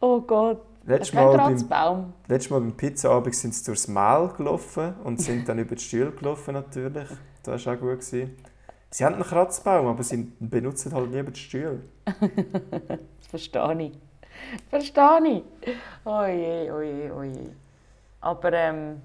[0.00, 0.60] Oh Gott.
[0.86, 5.58] Letztes Mal, beim, letztes Mal beim Pizzaabend sind sie durchs Mail gelaufen und sind dann
[5.58, 7.08] über die Stühle gelaufen natürlich.
[7.42, 8.00] Das war auch gut.
[8.00, 8.36] Gewesen.
[8.90, 11.80] Sie haben einen Kratzbaum, aber sie benutzen halt lieber die Stühle.
[13.30, 13.98] Verstehe ich.
[14.68, 15.42] Verstehe ich.
[16.04, 17.50] Oje, oje, oje.
[18.20, 19.00] Aber ähm,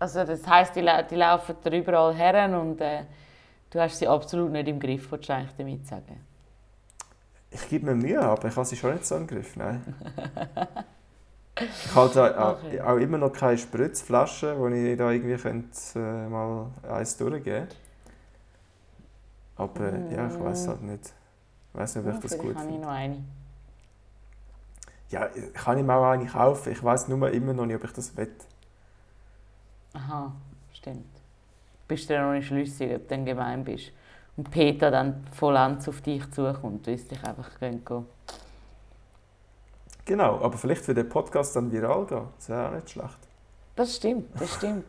[0.00, 3.04] also das heisst, die, die laufen da überall her und äh,
[3.70, 6.20] du hast sie absolut nicht im Griff, willst du eigentlich damit sagen?
[7.52, 9.82] Ich gebe mir Mühe, aber ich habe sie schon nicht so im Griff, nein.
[11.84, 12.80] Ich habe da auch, Okay.
[12.80, 17.68] auch immer noch keine Spritzflasche, wo ich da irgendwie könnte, äh, mal eins durchgeben
[19.56, 21.14] Aber äh, ja, ich weiß halt nicht.
[21.72, 22.80] Ich weiß nicht, ob ich das gut habe ich finde.
[22.80, 23.24] noch eine.
[25.10, 26.72] Ja, kann ich mir auch eine kaufen.
[26.72, 28.30] Ich weiß nur immer noch nicht, ob ich das will.
[29.92, 30.32] Aha,
[30.72, 31.06] stimmt.
[31.88, 33.92] Bist du noch nicht schlüssig, ob du dann gemein bist.
[34.36, 37.82] Und Peter dann vollends auf dich zukommt, du dich einfach gehen.
[40.04, 42.28] Genau, aber vielleicht wird der Podcast dann viral gehen.
[42.36, 43.18] Das wäre auch nicht schlecht.
[43.76, 44.84] Das stimmt, das stimmt.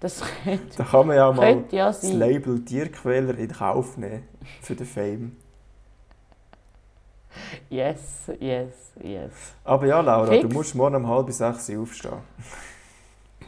[0.00, 2.02] Das könnte, Da kann man ja mal ja das.
[2.02, 4.26] Label Tierquäler in Kauf nehmen.
[4.60, 5.36] Für den Fame.
[7.70, 9.32] Yes, yes, yes.
[9.64, 10.42] Aber ja, Laura, Fix.
[10.42, 12.18] du musst morgen um halb sechs aufstehen.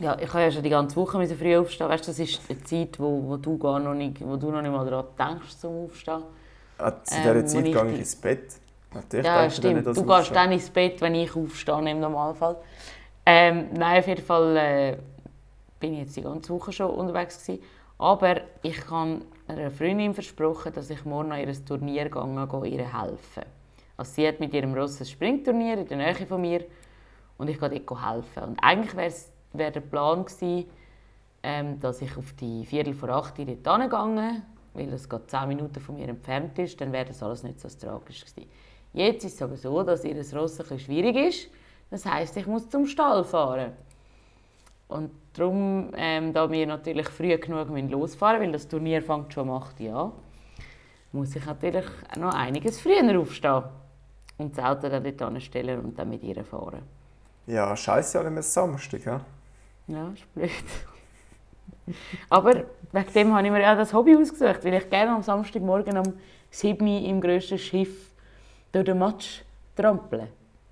[0.00, 1.88] Ja, ich habe ja schon die ganze Woche müssen früh aufstehen.
[1.88, 4.62] Weißt, du, das ist eine Zeit, wo, wo, du gar noch nicht, wo du noch
[4.62, 6.22] nicht mal daran denkst zum Aufstehen.
[6.78, 8.54] Ah, Zu Ähm, dieser wo Zeit gehe ich ins Bett.
[8.92, 9.86] Natürlich Ja, stimmt.
[9.86, 12.56] Du ans gehst dann ins Bett, wenn ich aufstehe im Normalfall.
[13.26, 14.96] Ähm, nein, auf jeden Fall äh,
[15.80, 17.62] bin ich jetzt die ganze Woche schon unterwegs gewesen.
[17.98, 23.00] Aber ich habe einer Freundin versprochen, dass ich morgen an ihr Turnier gehe, gehe ihr
[23.00, 23.44] helfen.
[23.96, 26.64] Also sie hat mit ihrem Ross ein Springturnier in der Nähe von mir
[27.38, 28.42] und ich gehe dort helfen.
[28.42, 29.12] Und eigentlich wäre
[29.54, 30.66] wär der Plan gewesen,
[31.42, 34.42] ähm, dass ich auf die Viertel vor acht Uhr dort hingegangen
[34.74, 37.68] weil es gerade 10 Minuten von mir entfernt ist, dann wäre das alles nicht so
[37.68, 38.50] tragisch gewesen.
[38.92, 41.48] Jetzt ist es aber so, dass ihr Ross ein schwierig ist.
[41.90, 43.72] Das heisst, ich muss zum Stall fahren.
[44.88, 49.56] Und darum, ähm, da wir natürlich früh genug losfahren weil das Turnier fängt schon um
[49.56, 50.12] 8 Uhr an,
[51.12, 51.86] muss ich natürlich
[52.18, 53.64] noch einiges früher aufstehen
[54.38, 56.82] und das Auto dann dort anstellen und dann mit ihr fahren.
[57.46, 59.04] Ja, scheiße, alle mehr Samstag.
[59.04, 59.20] Ja?
[59.86, 60.50] Ja, ist blöd.
[62.30, 65.98] Aber wegen dem habe ich mir ja das Hobby ausgesucht, weil ich gerne am Samstagmorgen
[65.98, 66.14] um
[66.50, 68.10] 7 Uhr im grössten Schiff
[68.72, 69.42] durch den Matsch
[69.76, 70.28] trampeln.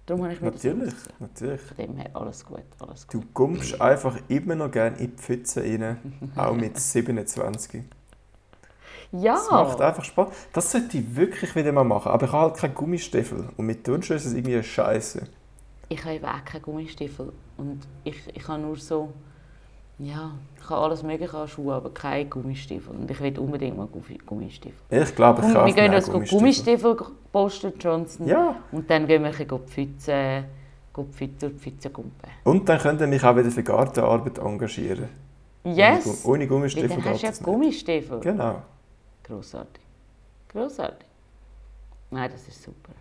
[0.07, 1.61] Darum habe ich mir Natürlich, das natürlich.
[1.61, 3.23] Von dem her alles gut, alles gut.
[3.23, 5.97] Du kommst einfach immer noch gerne in die Pfütze rein,
[6.35, 7.85] auch mit 27.
[9.13, 9.35] Ja!
[9.35, 10.29] Das macht einfach Spaß.
[10.53, 12.11] Das sollte ich wirklich wieder mal machen.
[12.11, 13.51] Aber ich habe halt keine Gummistiefel.
[13.57, 15.23] Und mit Turnschuhen ist es irgendwie scheiße.
[15.93, 17.33] Ich habe eben auch keine Gummistiefel.
[17.59, 19.13] Und ich, ich habe nur so...
[19.99, 22.95] Ja, ich habe alles mögliche an Schuhe, aber keine Gummistiefel.
[22.97, 24.81] Und ich will unbedingt mal Gummi- Gummistiefel.
[24.91, 26.97] Ich glaube, ich kaufe wir gehen auch Gummistiefel, Gummistiefel
[27.31, 28.27] posten, Johnson.
[28.27, 30.45] Ja, Und dann gehen wir ein bisschen Pfützen,
[30.95, 32.31] gehen die Pfütze durch die Pfütze kumpen.
[32.45, 35.09] und dann könnt ihr mich auch wieder für Gartenarbeit engagieren.
[35.63, 36.07] Yes!
[36.07, 37.43] Ohne, Gu- ohne Weil Gummistiefel dann hast du ja nicht.
[37.45, 38.21] Gummistiefel.
[38.21, 38.63] Genau.
[39.23, 39.83] Grossartig.
[40.49, 41.07] Grossartig.
[42.11, 42.93] Nein, das ist super.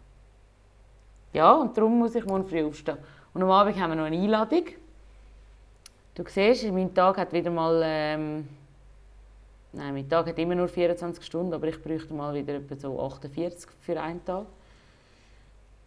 [1.34, 2.98] Ja, und darum muss ich morgen früh aufstehen.
[3.34, 4.64] Und am Abend haben wir noch eine Einladung.
[6.14, 7.82] Du siehst, mein Tag hat wieder mal...
[7.84, 8.48] Ähm,
[9.72, 13.02] nein, mein Tag hat immer nur 24 Stunden, aber ich bräuchte mal wieder etwa so
[13.02, 14.46] 48 für einen Tag.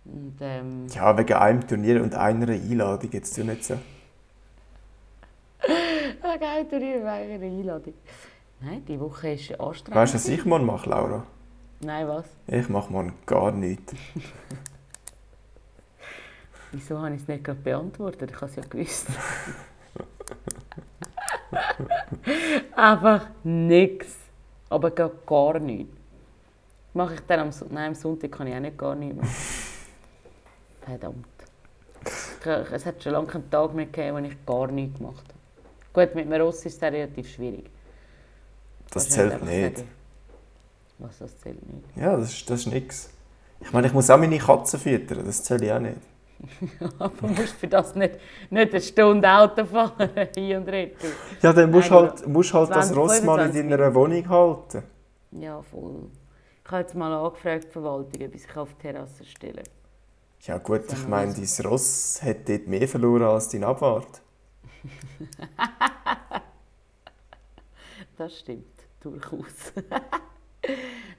[0.07, 3.74] Und, ähm, Ja, wegen einem Turnier und einer Einladung jetzt du nicht so.
[6.22, 7.94] ah, geil, Turnier wegen einer Einladung.
[8.61, 9.96] Nein, die Woche ist anstrengend.
[9.96, 11.26] Weißt du, was ich morgen mache, Laura?
[11.80, 12.24] Nein, was?
[12.46, 13.92] Ich mache morgen gar nichts.
[16.75, 18.31] Wieso habe ich es nicht gerade beantwortet?
[18.33, 19.07] Ich habe es ja gewusst.
[22.77, 24.17] Einfach nichts.
[24.69, 25.97] Aber gar, gar nichts.
[26.95, 29.31] Mache ich dann am, Son- Nein, am Sonntag kann ich auch nicht gar nichts machen.
[30.83, 31.27] Verdammt.
[32.41, 35.25] Ich- Es hat schon lange keinen Tag mehr gegeben, wo ich gar nichts gemacht
[35.93, 36.07] habe.
[36.07, 37.71] Gut, mit dem Ross ist es relativ schwierig.
[38.91, 39.77] Das zählt nicht.
[39.79, 39.89] sagen.
[40.99, 41.85] Was, das zählt nicht?
[41.97, 43.11] Ja, das ist, das ist nichts.
[43.61, 45.99] Ich meine, ich muss auch meine Katzen füttern, das zähle ich auch nicht.
[46.99, 48.18] Aber du musst für das nicht,
[48.51, 51.11] nicht eine Stunde Auto fahren, hin und retour.
[51.42, 54.29] Ja, dann musst du halt, musst halt das 20, Ross mal in 25 deiner Wohnung
[54.29, 54.83] halten.
[55.33, 56.11] Ja, voll.
[56.64, 59.62] Ich habe jetzt mal angefragt, die Verwaltung, ob ich sich auf die Terrasse stelle.
[60.40, 64.23] Ja gut, ich meine, dein Ross hat dort mehr verloren als dein Abwart.
[68.16, 68.64] Das stimmt,
[69.01, 69.73] durchaus.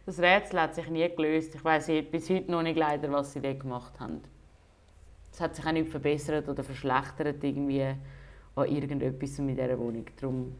[0.06, 1.54] das Rätsel hat sich nie gelöst.
[1.56, 4.22] Ich weiß bis heute noch nicht leider, was sie dort gemacht haben.
[5.36, 7.94] Es hat sich auch nicht verbessert oder verschlechtert irgendwie
[8.56, 10.06] an irgendetwas mit dieser Wohnung.
[10.22, 10.56] Darum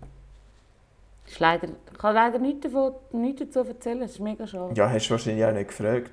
[1.26, 4.02] ist leider, ich kann leider nichts, davon, nichts dazu erzählen.
[4.02, 4.74] Es ist mega schade.
[4.76, 6.12] Ja, hast du wahrscheinlich auch nicht gefragt.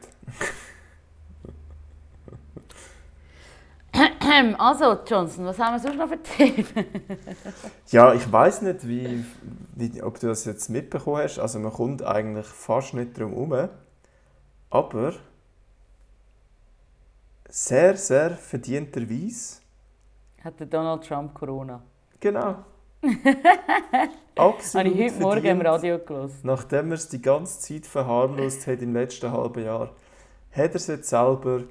[4.57, 6.67] Also, Johnson, was haben wir sonst noch für Themen?
[7.91, 9.25] Ja, ich weiß nicht, wie,
[9.75, 11.39] wie, ob du das jetzt mitbekommen hast.
[11.39, 13.69] Also man kommt eigentlich fast nicht drum herum.
[14.71, 15.13] Aber
[17.53, 19.61] sehr, sehr verdienterweise,
[20.43, 21.83] Hat der Donald Trump Corona?
[22.19, 22.65] genau,
[23.03, 26.39] Habe absolut ich heute Morgen im verdient, Radio gelesen.
[26.45, 29.91] nachdem er es die ganze Zeit verharmlost hat im letzten halben Jahr,
[30.51, 31.65] hat er es jetzt selber,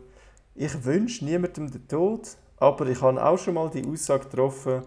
[0.54, 4.84] ich wünsche niemandem den Tod, aber ich habe auch schon mal die Aussage getroffen,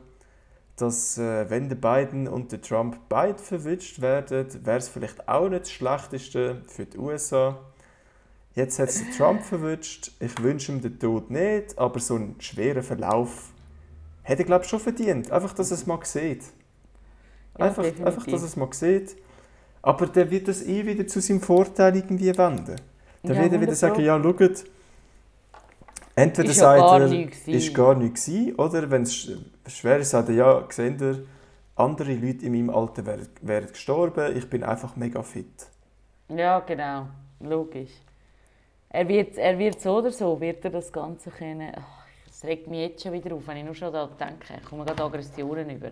[0.77, 5.49] dass äh, wenn der Biden und der Trump beide verwünscht werden, wäre es vielleicht auch
[5.49, 7.59] nicht das Schlechteste für die USA.
[8.55, 10.13] Jetzt hat es Trump verwünscht.
[10.21, 13.53] Ich wünsche ihm den Tod nicht, aber so einen schweren Verlauf
[14.23, 15.31] hätte er, glaube ich, schon verdient.
[15.31, 16.43] Einfach, dass er es mal sieht.
[17.59, 18.07] Ja, Einfach, definitiv.
[18.07, 19.17] einfach, dass er es mal sieht.
[19.83, 22.77] Aber der wird das eh wieder zu seinem Vorteil irgendwie wenden.
[23.23, 24.65] Dann Ja, wird er wieder 100 sagen, ja, schaut,
[26.15, 29.99] entweder Ist ja sagt gar er, ist gar nichts gewesen, oder wenn es sch- schwer
[29.99, 31.25] ist, sagt er, ja, seht ihr,
[31.77, 35.67] andere Leute in meinem Alter wären, wären gestorben, ich bin einfach mega fit.
[36.29, 37.09] Ja, genau.
[37.41, 37.91] Logisch.
[38.95, 41.73] Er wird, er wird so oder so, wird er das Ganze können...
[41.77, 44.55] Ach, Es regt mich jetzt schon wieder auf, wenn ich nur schon daran denke.
[44.61, 45.91] Ich komme gerade Aggressionen über.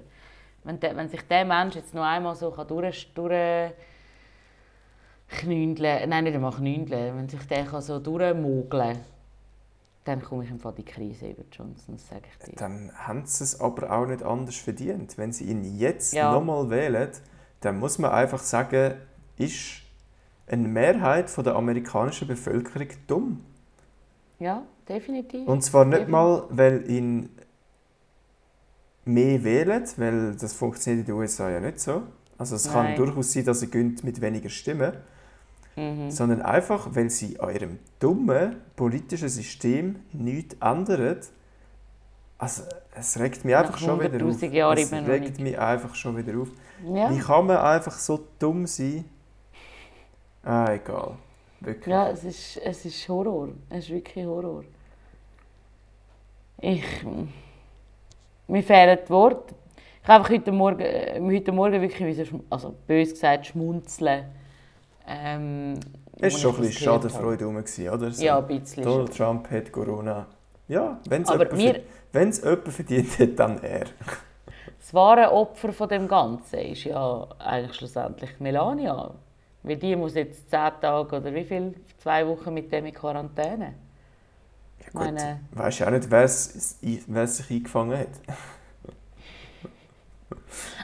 [0.62, 3.72] Wenn, der, wenn sich der Mensch jetzt noch einmal so kann durch, durch
[5.28, 8.98] knündeln, nein, nicht einmal knündeln, wenn sich der kann so durchmogeln
[10.04, 12.56] dann komme ich im Fall die Krise über Johnson, das sage ich dir.
[12.56, 15.16] Dann haben sie es aber auch nicht anders verdient.
[15.16, 16.32] Wenn sie ihn jetzt Ja.
[16.32, 17.10] nochmal wählen,
[17.60, 18.94] dann muss man einfach sagen,
[19.36, 19.81] ist
[20.52, 23.40] eine Mehrheit von der amerikanischen Bevölkerung dumm.
[24.38, 25.46] Ja, definitiv.
[25.48, 26.12] Und zwar nicht Definitiv.
[26.12, 27.30] mal, weil ihn
[29.04, 32.02] mehr wählen, weil das funktioniert in den USA ja nicht so.
[32.38, 32.96] Also es kann Nein.
[32.96, 34.92] durchaus sein, dass er gönnt mit weniger Stimmen,
[35.76, 36.10] Mhm.
[36.10, 41.16] sondern einfach, weil sie an ihrem dummen politischen System nichts ändern.
[42.36, 44.34] Also es regt mich einfach Nach schon wieder auf.
[44.34, 46.48] 100'000 Jahren es regt mich einfach schon wieder auf.
[46.84, 47.10] Ja.
[47.10, 49.04] Wie kann man einfach so dumm sein?
[50.44, 51.16] Ah, egal.
[51.60, 51.86] Wirklich.
[51.92, 53.48] Ja, es ist, es ist Horror.
[53.70, 54.64] Es ist wirklich Horror.
[56.60, 56.84] Ich.
[58.48, 59.54] Mir fehlen die Worte.
[60.02, 64.24] Ich habe heute Morgen, äh, heute Morgen wirklich, also bös gesagt, schmunzeln.
[65.06, 65.74] Ähm,
[66.20, 66.84] Es war schon ein bisschen.
[66.84, 68.10] Schadenfreude rum, gewesen, oder?
[68.10, 68.24] So.
[68.24, 68.82] Ja, ein bisschen.
[68.82, 70.26] Donald Trump hat Corona.
[70.68, 71.80] Ja, wenn es jemand, wir-
[72.12, 73.86] jemand verdient hat, dann er.
[74.80, 79.12] Das wahre Opfer von dem Ganzen ist ja eigentlich schlussendlich Melania.
[79.64, 81.74] Weil die muss jetzt zehn Tage oder wie viel?
[81.98, 83.74] Zwei Wochen mit dem in Quarantäne.
[84.80, 86.76] Ja, Ich gut, meine- Weisst ja auch nicht, wer es
[87.36, 88.08] sich eingefangen hat.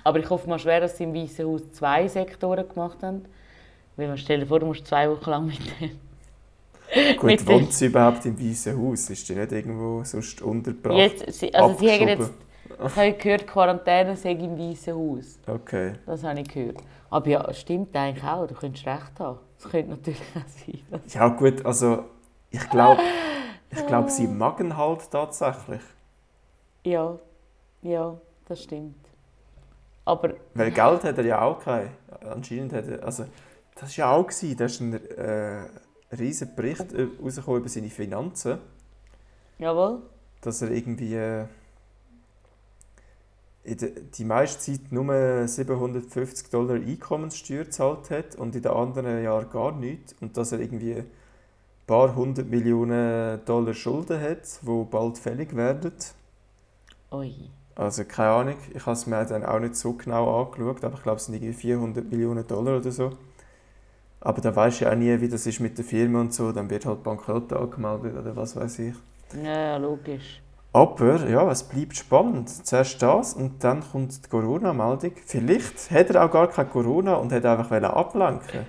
[0.05, 3.25] Aber ich hoffe mal schwer, dass sie im Weißen Haus zwei Sektoren gemacht haben.
[3.97, 5.99] Weil man stell dir vor, du musst zwei Wochen lang mit dem.
[7.19, 9.11] Gut, wohnt sie überhaupt im Weißen Haus?
[9.11, 10.97] Ist die nicht irgendwo sonst untergebracht?
[10.99, 12.33] Jetzt, sie, also sie haben jetzt,
[12.87, 15.38] ich habe gehört, Quarantäne sei im Weißen Haus.
[15.47, 15.95] Okay.
[16.07, 16.77] Das habe ich gehört.
[17.11, 18.47] Aber ja, stimmt eigentlich auch.
[18.47, 19.38] Du könntest recht haben.
[19.61, 21.01] Das könnte natürlich auch sein.
[21.09, 22.05] Ja gut, also
[22.51, 23.01] ich glaube,
[23.71, 25.83] Ich glaube, sie magen halt tatsächlich.
[26.85, 27.19] Ja,
[27.83, 28.97] ja, das stimmt.
[30.05, 31.91] Aber Weil Geld hat er ja auch kein.
[32.25, 33.25] Anscheinend hat er, also
[33.75, 35.67] das war ja auch, gewesen, da ist ein äh,
[36.17, 38.59] riesiger Bericht äh, rausgekommen über seine Finanzen,
[39.59, 40.01] jawohl.
[40.41, 41.45] dass er irgendwie äh,
[43.76, 49.72] die meiste Zeit nur 750 Dollar Einkommenssteuer gezahlt hat und in den anderen Jahren gar
[49.72, 51.07] nichts und dass er irgendwie ein
[51.87, 55.92] paar hundert Millionen Dollar Schulden hat, die bald fällig werden.
[57.12, 57.35] Ui.
[57.74, 61.02] Also keine Ahnung, ich habe es mir dann auch nicht so genau angeschaut, aber ich
[61.02, 63.12] glaube, es sind irgendwie 400 Millionen Dollar oder so.
[64.20, 66.68] Aber da weiß ja auch nie, wie das ist mit der Firma und so, dann
[66.70, 68.94] wird halt Bankrott angemeldet oder was weiß ich.
[69.33, 70.42] Ja, ja, logisch.
[70.79, 72.49] Aber ja, es bleibt spannend.
[72.67, 75.12] Zuerst das und dann kommt die Corona-Meldung.
[75.27, 78.64] Vielleicht hat er auch gar kein Corona und hat einfach ablenken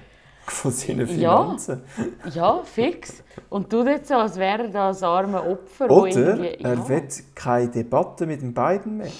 [0.47, 1.45] von seinen Ja.
[1.45, 1.83] Finanzen.
[2.33, 3.23] Ja, fix.
[3.49, 6.63] Und du jetzt so, als wäre er da ein armes Opfer, Oder irgendwie...
[6.63, 6.89] er ja.
[6.89, 9.11] will keine Debatte mit den beiden mehr.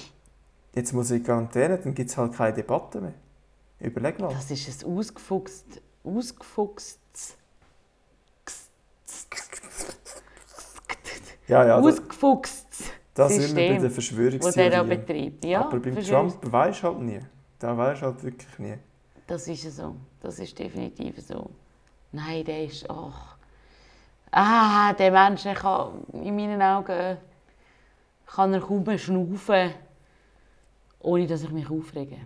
[0.74, 3.14] Jetzt muss in Quarantäne, dann gibt es halt keine Debatte mehr.
[3.78, 4.32] Überleg mal.
[4.32, 7.36] Das ist ein ausgefuchst, ausgefuchstes,
[11.50, 11.80] Ja, ja,
[13.20, 14.96] das, da sind wir bei System, der das er da Verschwörungstheorie.
[14.96, 15.44] betreibt.
[15.44, 15.96] Ja, Aber beim?
[15.96, 17.20] Trump weisst du halt nie.
[17.58, 18.76] Da weisst du halt wirklich nie.
[19.26, 19.96] Das ist so.
[20.20, 21.50] Das ist definitiv so.
[22.12, 22.88] Nein, der ist.
[22.90, 23.36] Ach.
[24.32, 27.16] Ah, der Mensch, der kann in meinen Augen
[28.26, 29.72] kann er kaum schnaufen,
[31.00, 32.18] ohne dass ich mich aufrege.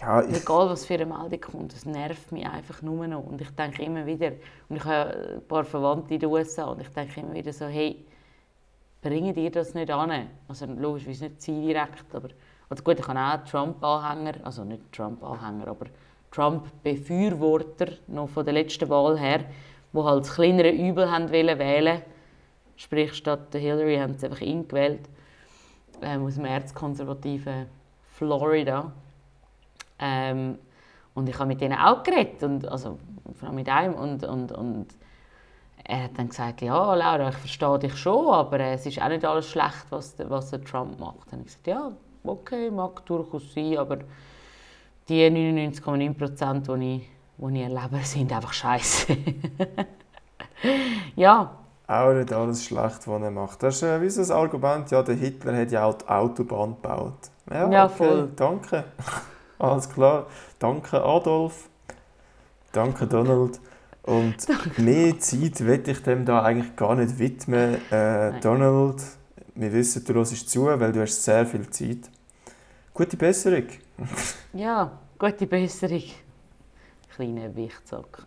[0.00, 3.24] Ja, ich, Egal, was für eine Meldung kommt, das nervt mich einfach nur noch.
[3.24, 4.32] Und ich denke immer wieder,
[4.68, 7.66] und ich habe ein paar Verwandte in den USA, und ich denke immer wieder so,
[7.66, 8.02] hey,
[9.02, 10.28] bringen dir das nicht an?
[10.48, 12.28] Also logischerweise nicht sie direkt, aber
[12.70, 15.86] oder gut, ich habe auch Trump-Anhänger, also nicht Trump-Anhänger, aber
[16.30, 19.44] Trump-Befürworter noch von der letzten Wahl her,
[19.92, 22.00] die halt das kleinere Übel haben wollen wählen
[22.76, 25.02] Sprich, statt der Hillary haben sie einfach ihn gewählt,
[26.00, 27.66] ähm, aus dem erzkonservativen
[28.16, 28.90] Florida.
[29.98, 30.58] Ähm,
[31.14, 32.98] und ich habe mit denen auch geredet, und, also
[33.38, 33.94] vor allem mit einem.
[33.94, 34.86] Und, und, und
[35.84, 39.08] er hat dann gesagt, ja Laura, ich verstehe dich schon, aber äh, es ist auch
[39.08, 41.26] nicht alles schlecht, was, was der Trump macht.
[41.30, 41.92] Dann habe ich gesagt, ja,
[42.24, 43.98] okay, mag durchaus sein, aber
[45.08, 49.16] die 99,9 Prozent, die ich, die ich erlebe, sind einfach scheiße.
[51.16, 51.50] ja,
[51.86, 53.62] auch nicht alles schlecht, was er macht.
[53.62, 56.76] Das ist äh, wie so ein Argument, ja, der Hitler hat ja auch die Autobahn
[56.76, 57.30] gebaut.
[57.50, 58.32] Ja, Ja, okay, voll.
[58.36, 58.84] danke.
[59.58, 60.26] Alles klar.
[60.58, 61.68] Danke Adolf.
[62.72, 63.60] Danke Donald.
[64.02, 64.36] Und
[64.78, 67.76] mehr Zeit will ich dem da eigentlich gar nicht widmen.
[67.90, 68.40] Äh.
[68.40, 69.02] Donald,
[69.54, 72.10] wir wissen, du hörst zu, weil du hast sehr viel Zeit.
[72.92, 73.66] Gute Besserung.
[74.52, 76.02] ja, gute Besserung.
[77.14, 78.26] Kleiner Wichtsack.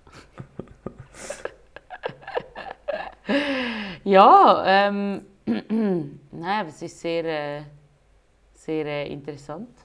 [4.03, 7.63] ja, ähm, nein, aber es ist sehr, äh,
[8.53, 9.84] sehr äh, interessant.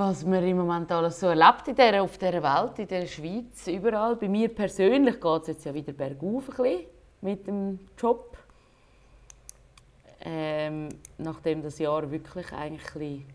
[0.00, 3.66] Was man im Moment alles so erlebt in der, auf dieser Welt, in der Schweiz,
[3.66, 4.16] überall.
[4.16, 6.86] Bei mir persönlich geht es jetzt ja wieder bergauf ein bisschen
[7.20, 8.38] mit dem Job.
[10.22, 13.26] Ähm, nachdem das Jahr wirklich eigentlich ein bisschen,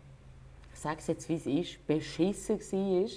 [0.72, 3.10] ich sage es jetzt wie es ist, beschissen war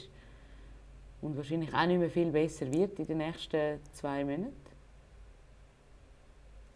[1.23, 4.53] und wahrscheinlich auch nicht mehr viel besser wird in den nächsten zwei Monaten.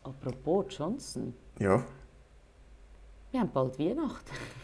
[0.02, 1.84] Apropos Johnson, Ja.
[3.30, 4.63] wir haben bald Weihnachten.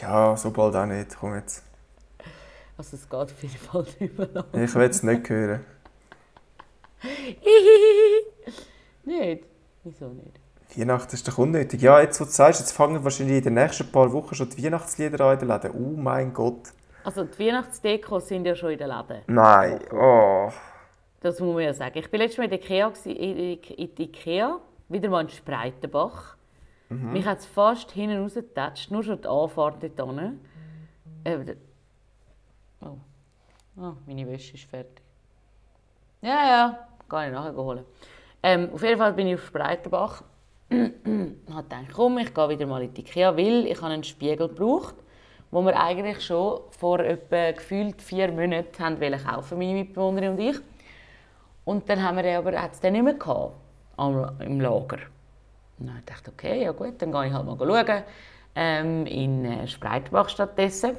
[0.00, 1.16] Ja, so bald auch nicht.
[1.18, 1.62] Komm jetzt.
[2.78, 4.44] Also es geht auf jeden Fall mehr lang.
[4.52, 5.64] Ich will es nicht hören.
[9.04, 9.44] nicht?
[9.84, 10.38] Wieso nicht?
[10.76, 11.80] Weihnachten ist doch unnötig.
[11.80, 14.62] Ja, jetzt, wo du sagst, jetzt fangen wahrscheinlich in den nächsten paar Wochen schon die
[14.64, 15.70] Weihnachtslieder an in den Läden.
[15.72, 16.72] Oh mein Gott.
[17.04, 19.22] Also die Weihnachtsdekos sind ja schon in den Läden.
[19.26, 19.80] Nein.
[19.92, 20.50] Oh.
[21.20, 21.98] Das muss man ja sagen.
[21.98, 26.35] Ich war letztes Mal in Ikea, in Ikea wieder mal in Spreitenbach.
[26.88, 30.20] Mich hat es fast hinten rausgetatscht, nur schon die Anfahrt dort.
[31.24, 31.56] Äh,
[32.80, 32.96] oh.
[33.78, 35.02] Ah, meine Wäsche ist fertig.
[36.22, 37.84] Ja, ja, kann ich nachher holen.
[38.42, 40.22] Ähm, auf jeden Fall bin ich auf Spreitenbach.
[40.70, 40.94] und
[41.50, 44.94] habe gedacht, komm, ich gehe wieder mal in die Ikea, weil ich einen Spiegel gebraucht,
[45.50, 50.38] wo wir eigentlich schon vor etwa gefühlt vier Monaten haben wollen kaufen, meine Mitbewohnerin und
[50.38, 50.56] ich.
[51.64, 53.54] Und dann haben wir den aber hat's den nicht mehr gehabt,
[53.98, 54.98] im Lager.
[55.78, 58.02] Und dann dachte ich, okay, ja gut, dann gehe ich halt mal schauen.
[58.54, 60.96] Ähm, in äh, Spreitenbach stattdessen.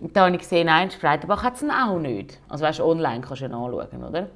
[0.00, 2.40] Und dann habe ich gesehen, nein, in Spreitenbach hat es auch nicht.
[2.48, 4.28] Also weißt, online kannst du ihn anschauen, oder?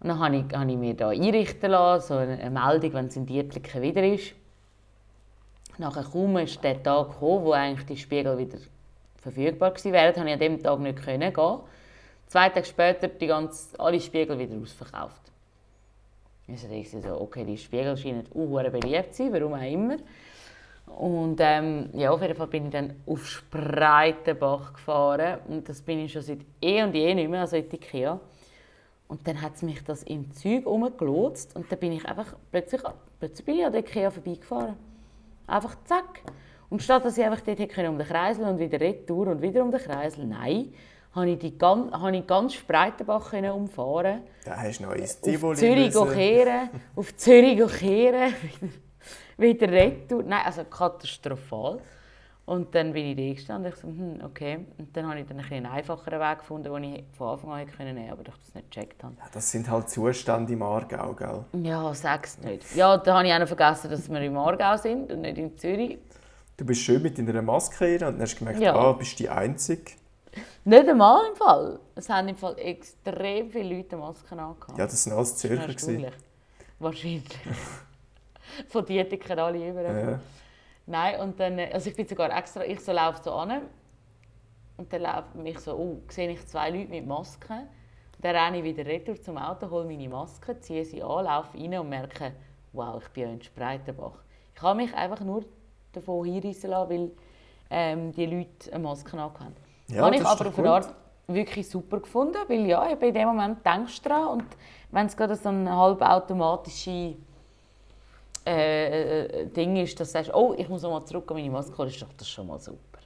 [0.00, 3.16] Und dann habe ich, habe ich mir da einrichten lassen, so eine, Meldung, wenn es
[3.16, 4.34] in Dietlingen wieder ist.
[5.78, 8.58] Nachher kaum ist der Tag gekommen, wo eigentlich die Spiegel wieder
[9.16, 11.32] verfügbar gewesen wären, habe ich an dem Tag nicht gehen.
[12.26, 15.31] Zwei Tage später die ganze, alle Spiegel wieder ausverkauft.
[16.46, 19.96] Ist er so, okay, die Spiegel scheinen uh, beliebt zu sein, warum auch immer.
[20.86, 25.38] Und ähm, ja, auf jeden Fall bin ich dann auf Spreitenbach gefahren.
[25.48, 28.20] Und das bin ich schon seit eh und je nicht mehr, also in Ikea.
[29.08, 32.80] Und dann hat mich das im Zeug rumgelotst und dann bin ich einfach plötzlich,
[33.18, 34.76] plötzlich bin ich an der Ikea vorbeigefahren.
[35.46, 36.22] Einfach zack.
[36.70, 39.70] Und statt dass ich einfach dort um den Kreisel und wieder retour und wieder um
[39.70, 40.72] den Kreisel, nein,
[41.14, 44.22] habe ich, die ganz, habe ich ganz Spreitenbach umfahren.
[44.44, 48.32] Da hast du noch ins Tivoli Auf Zürich kehren, auf Zürich kehren,
[49.36, 50.22] wieder, wieder retour.
[50.22, 51.80] Nein, also katastrophal.
[52.44, 54.66] Und dann bin ich da gestanden und ich so, hm, okay.
[54.76, 57.58] Und dann habe ich dann ein einen einfacheren Weg gefunden, den ich von Anfang an
[57.58, 59.14] hätte nehmen können, aber ich das nicht gecheckt habe.
[59.16, 61.44] Ja, das sind halt Zustände im Aargau, gell?
[61.62, 62.74] Ja, sag's nicht.
[62.74, 65.56] Ja, da habe ich auch noch vergessen, dass wir im Aargau sind und nicht in
[65.56, 65.98] Zürich.
[66.56, 68.74] Du bist schön mit deiner Maske hier und dann hast du gemerkt, ja.
[68.74, 69.92] ah, bist die Einzige.
[70.64, 71.78] Nicht einmal im Fall.
[71.94, 74.78] Es haben im Fall extrem viele Leute Masken angehabt.
[74.78, 75.66] Ja, das waren alles Zürcher.
[76.78, 77.38] Wahrscheinlich.
[78.68, 79.82] Von Dietiker alle über.
[79.82, 80.20] Ja.
[80.86, 83.62] Nein, und dann, also ich bin sogar extra, ich so laufe so an
[84.76, 87.68] und dann laufe mich so, oh, sehe ich zwei Leute mit Masken.
[88.20, 91.78] Dann renne ich wieder retour zum Auto, hole meine Maske, ziehe sie an, laufe rein
[91.78, 92.32] und merke,
[92.72, 94.18] wow, ich bin ja in Spreitenbach.
[94.54, 95.44] Ich habe mich einfach nur
[95.92, 97.10] davon hinreißen lassen, weil
[97.70, 99.54] ähm, die Leute eine Maske haben.
[99.92, 100.88] Ja, habe ich aber auf eine Art
[101.26, 104.44] wirklich super gefunden, weil ja, ich in dem Moment denkst dran und
[104.90, 107.14] wenn es gerade so eine halbautomatische
[108.46, 111.76] äh, äh, Ding ist, dass du sagst, oh, ich muss mal zurück an meine Maske
[111.78, 112.98] holen, ist doch das schon mal super.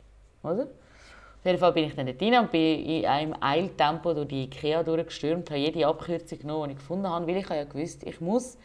[0.43, 0.63] Oder?
[0.63, 4.83] Auf jeden Fall bin ich dann rein und bin in einem Eiltempo durch die Ikea
[4.83, 8.57] durchgestürmt, habe jede Abkürzung genommen, die ich gefunden habe, weil ich ja gewusst ich muss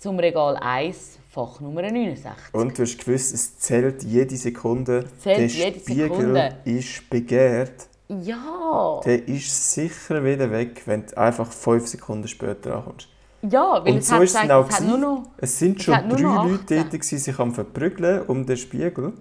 [0.00, 2.54] zum Regal 1, Fach Nummer 69.
[2.54, 5.04] Und du hast gewusst, es zählt jede Sekunde.
[5.04, 6.56] Es zählt Der jede Spiegel Sekunde.
[6.64, 7.86] ist begehrt.
[8.08, 9.00] Ja.
[9.04, 13.08] Der ist sicher wieder weg, wenn du einfach 5 Sekunden später ankommst.
[13.42, 16.08] Ja, weil und es so hat ist es auch es, nur noch, es sind schon
[16.08, 19.12] drei Leute dort, die sich am verprügeln um den Spiegel.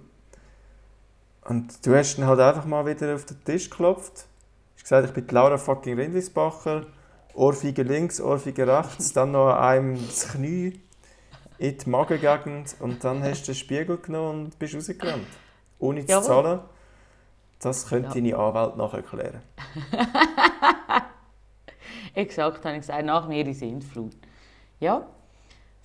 [1.45, 4.13] Und du hast dann halt einfach mal wieder auf den Tisch geklopft.
[4.13, 6.85] Du hast gesagt, ich bin Laura fucking Rindlisbacher.
[7.39, 10.81] Ohrfeige links, Ohrfeige rechts, dann noch einem das Knie
[11.57, 15.25] in die Magengegend und dann hast du den Spiegel genommen und bist rausgerannt.
[15.79, 16.59] Ohne zu zahlen.
[17.61, 18.13] Das könnte ja.
[18.15, 19.41] deine Anwalt nachher klären.
[22.13, 24.17] Exakt, habe ich gesagt, nach mir die Sintflut.
[24.81, 25.05] Ja, auf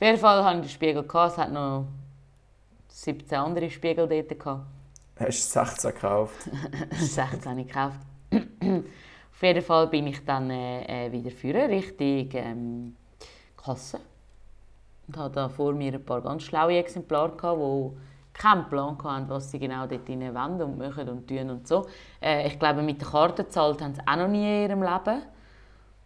[0.00, 1.04] jeden Fall hatte ich den Spiegel.
[1.04, 1.32] Gehabt.
[1.32, 1.86] Es hat noch
[2.88, 4.28] 17 andere Spiegel dort.
[4.28, 4.66] Gehabt.
[5.20, 6.50] Hast du 16 gekauft?
[6.98, 8.00] 16 habe ich gekauft.
[9.34, 12.96] Auf jeden Fall bin ich dann äh, äh wieder führen, Richtung ähm,
[13.56, 13.98] Kasse.
[15.08, 19.50] Und hatte da vor mir ein paar ganz schlaue Exemplare, die keinen Plan hatten, was
[19.50, 21.86] sie genau dort wollen und machen und tun und so.
[22.20, 25.22] Äh, ich glaube, mit der Karte zahlt haben sie auch noch nie in ihrem Leben.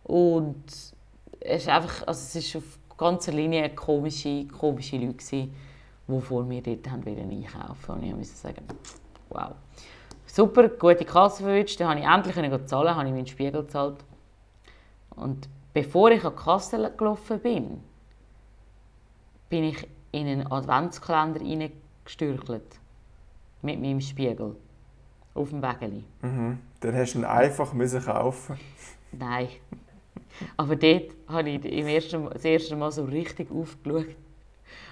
[0.04, 0.94] Und es
[1.40, 5.48] ist einfach, also es ist auf ganzer Linie komische, komische Leute,
[6.08, 7.92] die vor mir dort haben einkaufen.
[7.92, 8.64] Und ich musste sagen,
[9.28, 9.52] wow.
[10.30, 14.04] Super, gute Kasse verwünscht, dann konnte ich endlich zahlen, habe ich meinen Spiegel gezahlt.
[15.16, 17.82] Und bevor ich an die Kasse gelaufen bin,
[19.48, 22.78] bin ich in einen Adventskalender hineingestürchelt.
[23.62, 24.54] Mit meinem Spiegel.
[25.34, 26.04] Auf dem Wägeli.
[26.22, 26.58] Mhm.
[26.80, 27.72] Dann hast du ihn einfach
[28.04, 28.58] kaufen
[29.12, 29.48] Nein.
[30.56, 34.14] Aber dort habe ich im ersten, das erste Mal so richtig aufgeschaut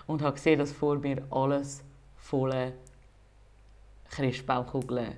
[0.07, 1.85] und habe gesehen, dass vor mir alles
[2.17, 2.73] voller
[4.11, 5.17] Christbaumkugeln,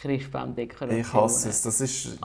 [0.00, 1.00] Christbaumdekorationen...
[1.00, 1.62] Ich hasse es.
[1.62, 2.18] Das ist,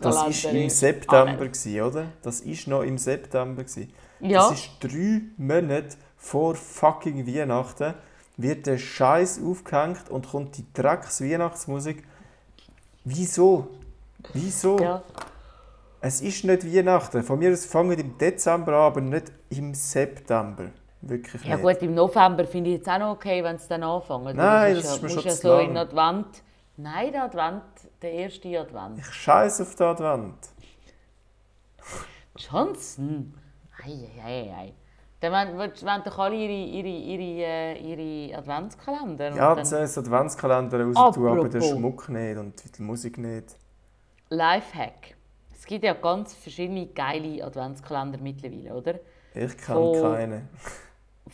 [0.00, 2.06] das ist im September, gewesen, oder?
[2.22, 3.64] Das war noch im September.
[3.64, 3.92] Gewesen.
[4.20, 4.48] Ja.
[4.48, 7.94] Das ist drei Monate vor fucking Weihnachten
[8.36, 12.04] wird der Scheiß aufgehängt und kommt die Drecks Weihnachtsmusik.
[13.04, 13.68] Wieso?
[14.32, 14.78] Wieso?
[14.78, 15.02] Ja.
[16.00, 17.24] Es ist nicht Weihnachten.
[17.24, 20.66] Von mir aus fangen im Dezember an, aber nicht im September.
[21.00, 24.36] Wirklich ja gut, im November finde ich jetzt auch noch okay, wenn es dann anfängt.
[24.36, 25.70] Nein, das, das ist, ja, mir schon ja so lang.
[25.70, 26.26] in Advent.
[26.80, 27.64] Nein, der Advent,
[28.00, 29.00] der erste Advent.
[29.00, 30.48] Ich scheiße auf den Advent.
[32.36, 33.34] Johnson?
[33.84, 34.72] Ei, ei, ei.
[35.18, 39.30] Dann wollen doch alle ihre, ihre, ihre, äh, ihre Adventskalender.
[39.34, 43.56] Ja, dann das Adventskalender raus tun, aber den Schmuck nicht und die Musik nicht.
[44.28, 45.16] Lifehack.
[45.52, 48.94] Es gibt ja ganz verschiedene geile Adventskalender mittlerweile, oder?
[49.34, 50.48] Ich kenne keine.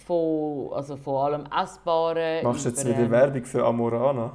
[0.07, 2.43] Von, also von allem Essbaren.
[2.45, 4.33] Machst du jetzt wieder ähm, Werbung für Amorana?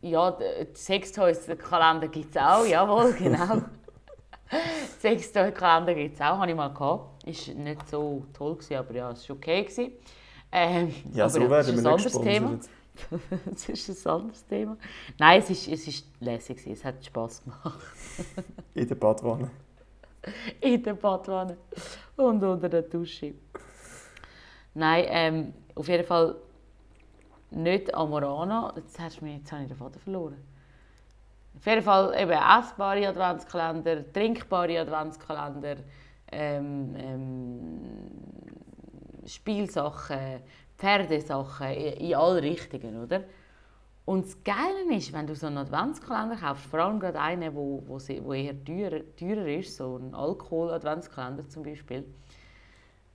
[0.00, 0.38] Ja,
[0.74, 3.62] Sextoys-Kalender gibt es auch, jawohl, genau.
[5.00, 7.26] Sextoy-Kalender gibt es auch, habe ich mal gehabt.
[7.26, 9.66] Ist nicht so toll, gewesen, aber ja, es war okay.
[10.50, 12.58] Ähm, ja, so werden wir nicht Thema.
[13.44, 14.76] das ist ein anderes Thema.
[15.18, 17.78] Nein, es ist, es ist lässig, es hat Spass gemacht.
[18.74, 19.50] In der Badwanne?
[20.60, 21.56] In der Badwanne
[22.16, 23.34] und unter der Dusche.
[24.74, 26.36] Nein, ähm, auf jeden Fall
[27.50, 28.72] nicht Amorana.
[28.76, 30.36] Jetzt, hast du mich, jetzt habe ich den Faden verloren.
[31.56, 35.76] Auf jeden Fall eben essbare Adventskalender, trinkbare Adventskalender,
[36.30, 37.80] ähm, ähm,
[39.26, 40.40] Spielsachen,
[40.76, 43.24] Pferdesachen, in, in alle Richtungen, oder?
[44.04, 47.82] Und das Geile ist, wenn du so einen Adventskalender kaufst, vor allem gerade einen, wo,
[47.86, 52.06] wo, wo eher teurer, teurer ist, so ein Alkohol-Adventskalender zum Beispiel,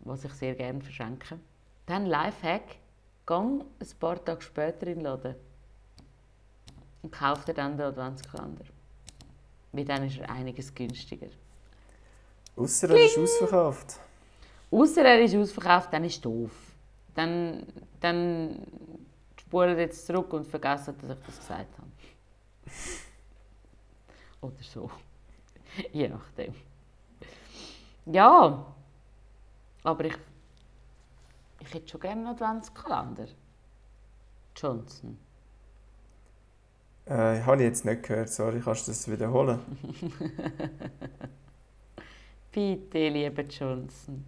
[0.02, 1.40] was ich sehr gerne verschenke,
[1.86, 2.76] dann Lifehack,
[3.26, 5.36] gang ein paar Tage später in den Laden
[7.02, 8.66] und kauf dir dann den Adventskalender.
[9.72, 11.28] Weil dann ist er einiges günstiger.
[12.56, 14.00] Ausser er ist ausverkauft.
[14.72, 16.52] Außer er ist ausverkauft, dann ist es doof.
[17.16, 17.66] Dann,
[18.00, 18.66] dann
[19.40, 21.90] spuren jetzt zurück und vergessen, dass ich das gesagt habe.
[24.42, 24.90] Oder so.
[25.92, 26.54] Je nachdem.
[28.06, 28.66] Ja.
[29.84, 30.16] Aber ich,
[31.66, 33.26] ich hätte schon gerne einen Adventskalender.
[34.56, 35.18] Johnson.
[37.06, 39.60] Äh, habe ich jetzt nicht gehört, sorry, kannst du das wiederholen?
[42.52, 44.24] Bitte, lieber Johnson.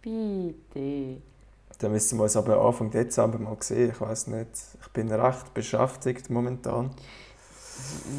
[0.00, 1.20] Bitte.
[1.78, 4.50] Dann müssen wir uns aber Anfang Dezember mal sehen, ich weiß nicht.
[4.80, 6.90] Ich bin recht beschäftigt momentan.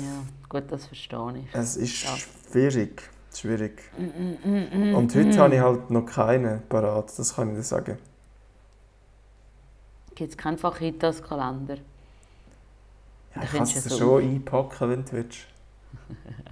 [0.03, 1.45] Ja, gut, das verstehe ich.
[1.55, 2.15] Es ist Ja.
[2.51, 3.01] schwierig,
[3.33, 3.81] schwierig.
[3.97, 7.97] Und heute habe ich halt noch keinen parat, das kann ich dir sagen.
[10.15, 11.77] Gibt es keinen Fachitas-Kalender?
[13.35, 15.47] Ja, Da ich kann könntest es du so schon einpacken, wenn du willst.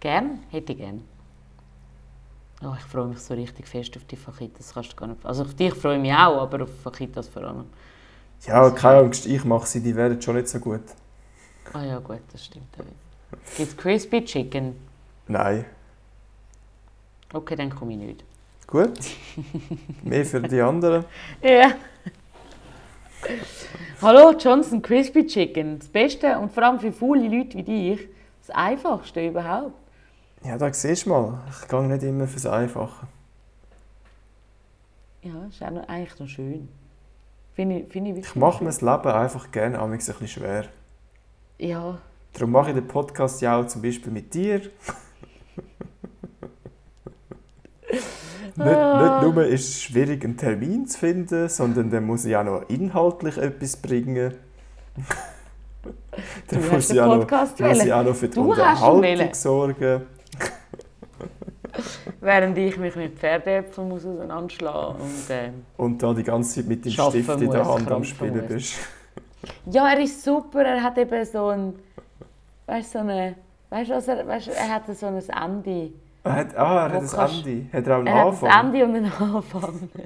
[0.00, 0.40] Gern?
[0.50, 1.02] Hätte ich gern.
[2.62, 4.74] Oh, ich freue mich so richtig fest auf die Fachitas.
[4.74, 5.24] Kannst du gar nicht...
[5.24, 7.66] Also auf dich freue ich mich auch, aber auf Fachitas vor allem.
[8.46, 10.82] Ja, keine Angst, ich mache sie, die werden schon nicht so gut.
[11.72, 12.96] Ah ja, gut, das stimmt auch wieder.
[13.56, 14.74] Gibt es Crispy Chicken?
[15.28, 15.64] Nein.
[17.32, 18.24] Okay, dann komme ich nicht.
[18.68, 18.98] Gut.
[20.02, 21.06] Mehr für die anderen.
[21.42, 21.72] Ja.
[24.02, 25.78] Hallo Johnson, Crispy Chicken.
[25.78, 28.08] Das Beste und vor allem für faule Leute wie dich,
[28.46, 29.72] das Einfachste überhaupt.
[30.44, 33.06] Ja, da siehst du mal, ich gehe nicht immer fürs Einfache.
[35.22, 36.68] Ja, ist auch noch, eigentlich noch schön.
[37.54, 40.66] Finde ich, finde ich wirklich Ich mache mir das Leben einfach gerne ein bisschen schwer.
[41.56, 41.98] Ja,
[42.34, 44.60] Darum mache ich den Podcast ja auch zum Beispiel mit dir.
[48.56, 52.44] nicht, nicht nur ist es schwierig, einen Termin zu finden, sondern dann muss ich auch
[52.44, 54.34] noch inhaltlich etwas bringen.
[56.48, 57.92] dann Du muss ich, auch noch, Podcast muss ich wählen.
[57.92, 60.02] auch noch für die Du Unterhaltung sorgen.
[62.20, 66.84] während ich mich mit Pferdäpfeln muss auseinanderschlagen und ähm, Und da die ganze Zeit mit
[66.84, 68.48] dem Stift in der Hand am Spielen muss.
[68.48, 68.74] bist.
[69.66, 70.62] Ja, er ist super.
[70.62, 71.74] Er hat eben so ein.
[72.66, 73.36] Weißt du, so eine.
[73.70, 75.90] Weißt du, was er, weißt, er hat so ein Ende.
[76.24, 77.72] Hat, ah, er hat ein kannst- Ende.
[77.72, 78.50] Hat er auch einen Er hat Anfang?
[78.50, 79.88] ein Ende und einen Anfang.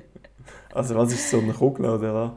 [0.74, 2.30] Also was ist so eine Kugel oder was?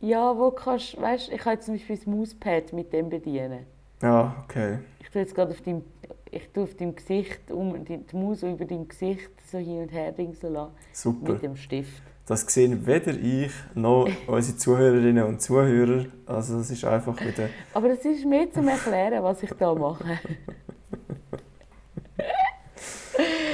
[0.00, 1.00] Ja, wo kannst.
[1.00, 3.66] Weißt du, ich kann jetzt zum Beispiel das Mauspad mit dem bedienen.
[4.02, 4.78] Ja, okay.
[5.00, 5.82] Ich tue jetzt gerade auf deinem.
[6.30, 9.92] Ich tue auf deinem Gesicht, um die, die Maus über deinem Gesicht so hin und
[9.92, 10.72] her dingsen lassen.
[10.92, 11.32] Super.
[11.34, 12.02] Mit dem Stift.
[12.26, 16.04] Das sehen weder ich noch unsere Zuhörerinnen und Zuhörer.
[16.26, 17.48] Also das ist einfach wieder...
[17.72, 20.04] Aber das ist mehr zum Erklären, was ich da mache.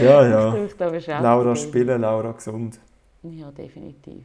[0.04, 0.90] Ja, Ich ja.
[0.90, 1.20] mich da.
[1.20, 2.78] Laura spielen, Laura gesund.
[3.22, 4.24] Ja, definitiv.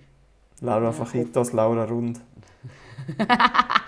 [0.61, 2.19] Laura Ja, Fachitas, Laura Rund.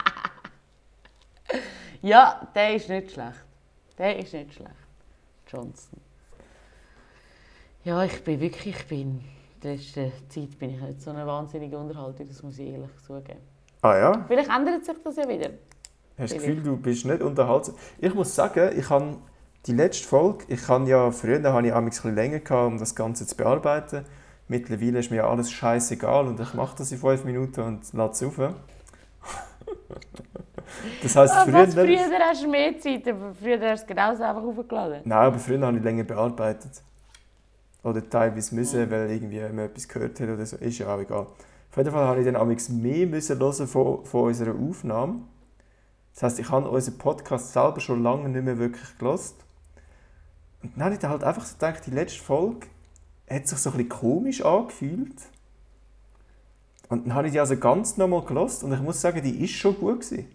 [2.01, 3.45] Ja, der ist nicht schlecht.
[3.97, 4.71] Der ist nicht schlecht.
[5.47, 5.99] Johnson.
[7.83, 9.23] Ja, ich bin wirklich, ich bin,
[9.61, 13.39] in letzter Zeit bin ich nicht so eine wahnsinnige Unterhaltung, das muss ich ehrlich zugeben.
[13.81, 14.25] Ah ja?
[14.27, 15.49] Vielleicht ändert sich das ja wieder.
[16.17, 17.75] Hast du das Gefühl, du bist nicht unterhaltsam?
[17.99, 19.17] Ich muss sagen, ich habe
[19.67, 22.95] die letzte Folge, ich kann ja, früher habe ich ein bisschen länger gehabt, um das
[22.95, 24.05] Ganze zu bearbeiten.
[24.47, 28.11] Mittlerweile ist mir ja alles scheißegal und ich mache das in fünf Minuten und lade
[28.11, 28.37] es auf.
[31.03, 31.67] Das heisst, Ah, früher...
[31.67, 35.01] was, früher hast du mehr Zeit, aber früher hast du es genauso einfach aufgeladen.
[35.03, 36.81] Nein, aber früher habe ich länger bearbeitet.
[37.83, 40.55] Oder teilweise müssen, weil irgendwie man etwas gehört hat oder so.
[40.57, 41.27] Ist ja auch egal.
[41.69, 45.21] Auf jeden Fall habe ich dann amigs mehr müssen hören von, von unserer Aufnahme.
[46.13, 49.35] Das heisst, ich habe unseren Podcast selber schon lange nicht mehr wirklich gelost.
[50.63, 52.67] Und dann habe ich halt einfach so gedacht, die letzte Folge
[53.29, 55.15] hat sich so ein bisschen komisch angefühlt.
[56.89, 59.51] Und dann habe ich die also ganz nochmal gelost und ich muss sagen, die ist
[59.53, 60.29] schon gut gewesen.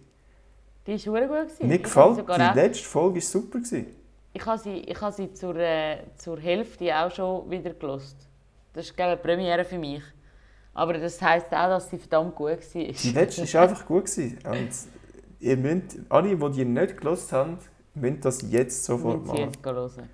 [0.87, 1.47] Die war verdammt gut.
[1.47, 1.67] gewesen.
[1.67, 3.59] Mir gefällt, die letzte Folge war super.
[3.59, 3.85] Gewesen.
[4.33, 8.15] Ich habe sie, ich habe sie zur, äh, zur Hälfte auch schon wieder gelost.
[8.73, 10.03] Das ist eine Premiere für mich.
[10.73, 12.83] Aber das heisst auch, dass sie verdammt gut war.
[12.83, 14.05] Die letzte war einfach gut.
[14.05, 14.37] Gewesen.
[14.45, 14.69] Und
[15.39, 17.57] ihr müsst, alle, die die nicht gelost haben,
[17.95, 19.37] müssen das jetzt sofort machen.
[19.39, 20.09] jetzt hören.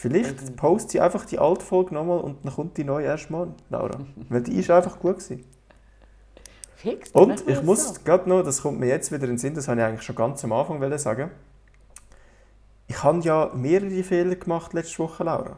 [0.00, 0.56] Vielleicht Definitiv.
[0.56, 3.98] poste ich einfach die alte Folge nochmal und dann kommt die neue erst mal, Laura.
[4.28, 5.44] Weil die ist einfach gut gewesen.
[6.76, 8.00] Fix, Und ich muss so.
[8.04, 10.14] gerade noch, das kommt mir jetzt wieder in den Sinn, das habe ich eigentlich schon
[10.14, 11.32] ganz am Anfang sagen.
[12.86, 15.56] Ich habe ja mehrere Fehler gemacht letzte Woche, Laura.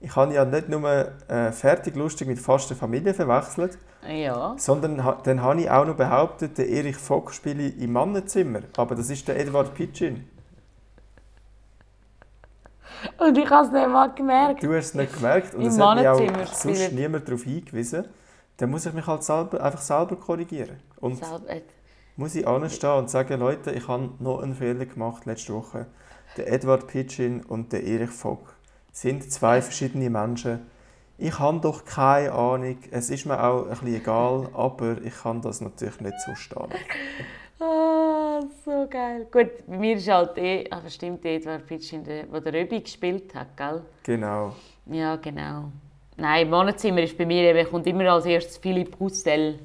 [0.00, 0.88] Ich habe ja nicht nur
[1.28, 3.76] äh, fertig lustig mit fast der Familie verwechselt,
[4.08, 4.54] Ja.
[4.56, 8.60] sondern ha, dann habe ich auch noch behauptet, der Erich Vogt spiele im Mannenzimmer.
[8.76, 10.24] Aber das ist der Edward Pitchin.
[13.18, 14.62] Und ich habe es nicht mal gemerkt.
[14.62, 18.04] Du hast es nicht gemerkt und Im es hat mich auch sonst niemand darauf hingewiesen.
[18.56, 20.76] Dann muss ich mich halt selber, einfach selber korrigieren.
[21.00, 21.62] Und Selber- äh,
[22.16, 25.86] muss ich anstehen und sagen, Leute, ich habe noch einen Fehler gemacht letzte Woche.
[26.38, 28.54] Der Edward Pitchin und der Erich Vogt
[28.92, 30.60] sind zwei verschiedene Menschen.
[31.18, 35.40] Ich habe doch keine Ahnung, es ist mir auch ein bisschen egal, aber ich kann
[35.42, 36.68] das natürlich nicht so stehen.
[37.58, 39.26] Ah, so geil.
[39.30, 43.34] Gut, bei mir ist halt eh, aber stimmt, Edward Pitchin, der, der der Röbi gespielt
[43.34, 43.82] hat, gell?
[44.02, 44.54] Genau.
[44.86, 45.70] Ja, genau.
[46.16, 49.58] Nein, im Wohnzimmer ist bei mir eben, kommt immer als erstes Philipp Hustel.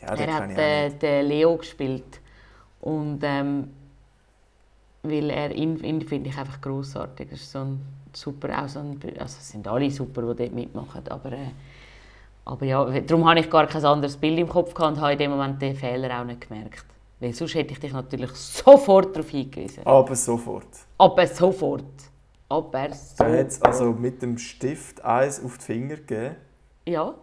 [0.00, 2.20] Ja, er hat äh, den Leo gespielt.
[2.80, 3.70] Und ähm,
[5.02, 7.28] weil er ihn, ihn finde ich einfach grossartig.
[7.28, 7.80] Er ist so ein
[8.12, 11.48] super, auch so ein, also es sind alle super, die dort mitmachen, aber, äh,
[12.44, 15.18] aber ja, darum habe ich gar kein anderes Bild im Kopf gehabt und habe in
[15.18, 16.84] dem Moment den Fehler auch nicht gemerkt.
[17.20, 19.86] Weil sonst hätte ich dich natürlich sofort darauf hingewiesen.
[19.86, 20.66] Aber sofort.
[20.98, 21.84] Aber sofort.
[22.48, 23.30] Aber Du sofort.
[23.30, 26.36] hättest also mit dem Stift eins auf die Finger gegeben.
[26.86, 27.14] Ja.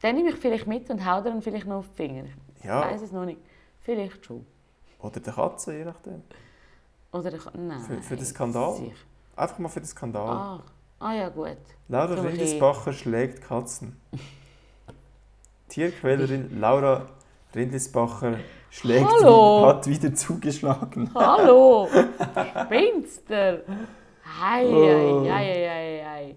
[0.00, 2.24] Dann nehme ich vielleicht mit und hau dir dann vielleicht noch auf die Finger.
[2.58, 2.82] Ich Ja.
[2.82, 3.40] weiß es noch nicht.
[3.80, 4.46] Vielleicht schon.
[5.00, 6.22] Oder der Katze, je nachdem.
[7.12, 7.80] Oder ich, nein.
[7.80, 8.74] Für- für den Skandal?
[8.74, 8.94] sicher.
[9.36, 10.28] Einfach mal für den Skandal.
[10.28, 10.62] Ah.
[11.00, 11.56] ah ja, gut.
[11.88, 14.00] Laura Rindlisbacher schlägt Katzen.
[15.74, 17.04] Tierquälerin Laura
[17.52, 18.38] Rindlisbacher
[18.70, 19.66] schlägt Hallo.
[19.66, 21.10] hat wieder zugeschlagen.
[21.12, 21.88] Hallo!
[22.64, 23.58] Spinster!
[24.40, 25.24] Hei, Oh.
[25.28, 26.36] hei, hei, hei, hei.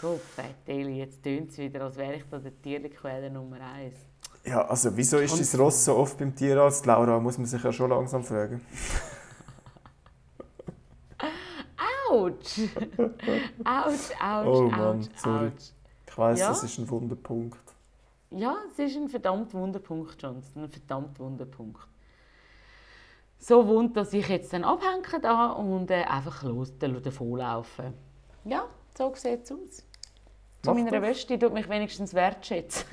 [0.00, 0.20] Gott,
[0.66, 3.96] Eli, jetzt tönt es wieder, als wäre ich da der Tierquäler Nummer eins.
[4.44, 7.18] Ja, also wieso ist das Ross so oft beim Tierarzt, Laura?
[7.18, 8.60] Muss man sich ja schon langsam fragen.
[12.08, 12.60] Autsch!
[13.64, 15.46] Autsch, Autsch, Oh Mann, Autsch, sorry.
[15.48, 15.72] Autsch.
[16.08, 16.48] Ich weiss, Ja?
[16.50, 17.65] das ist ein Wunderpunkt.
[18.30, 20.64] Ja, es ist ein verdammt Wunderpunkt, Johnson.
[20.64, 21.80] Ein verdammt Wunderpunkt.
[23.38, 27.92] So wund, dass ich jetzt dann abhänge da und äh, einfach los davonlaufen.
[28.44, 28.64] Ja,
[28.96, 29.58] so sieht es aus.
[30.62, 31.02] Zu Mach meiner.
[31.02, 32.84] Wäsche die tut mich wenigstens wertschätzen.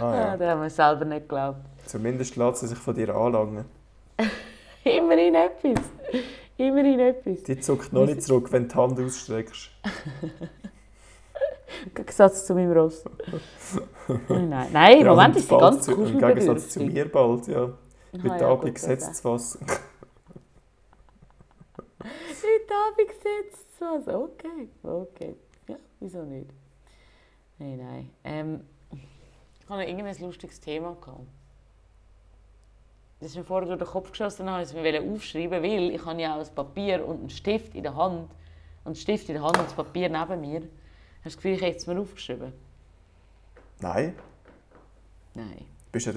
[0.00, 0.36] Ah, ja.
[0.36, 1.60] da haben wir selber nicht geglaubt.
[1.86, 3.64] Zumindest lässt sie sich von dir anlangen.
[4.84, 5.84] Immerhin etwas.
[6.56, 7.42] Immerhin etwas.
[7.44, 9.70] Die zuckt noch nicht zurück, wenn du die Hand ausstreckst.
[11.84, 13.04] Im Gegensatz zu meinem Ross.
[14.28, 17.46] nein, nein, nein im Ja, Moment ist sie ganz zu, Im Gegensatz zu mir bald,
[17.48, 17.72] ja.
[18.12, 19.58] Mit Ah, der ja, Abend gut, gesetztes Wasser.
[22.00, 24.08] Heute Abend gesetzt was.
[24.08, 25.36] Okay, okay.
[25.68, 26.50] Ja, wieso nicht?
[27.58, 28.10] Nein, nein.
[28.24, 28.60] Ähm,
[29.60, 30.96] ich hatte irgendein lustiges Thema.
[31.00, 31.20] Gehabt.
[33.20, 36.04] Das ist mir vorher durch den Kopf geschossen, wollte ich es mir aufschreiben, weil ich
[36.04, 38.28] habe ja auch ein Papier und einen Stift in der Hand.
[38.84, 40.62] Und einen Stift in der Hand und das Papier neben mir.
[41.24, 42.52] Hast du das Gefühl, ich hätte es mir aufgeschrieben?
[43.80, 44.14] Nein,
[45.34, 45.56] Nein.
[45.58, 46.12] du bist ja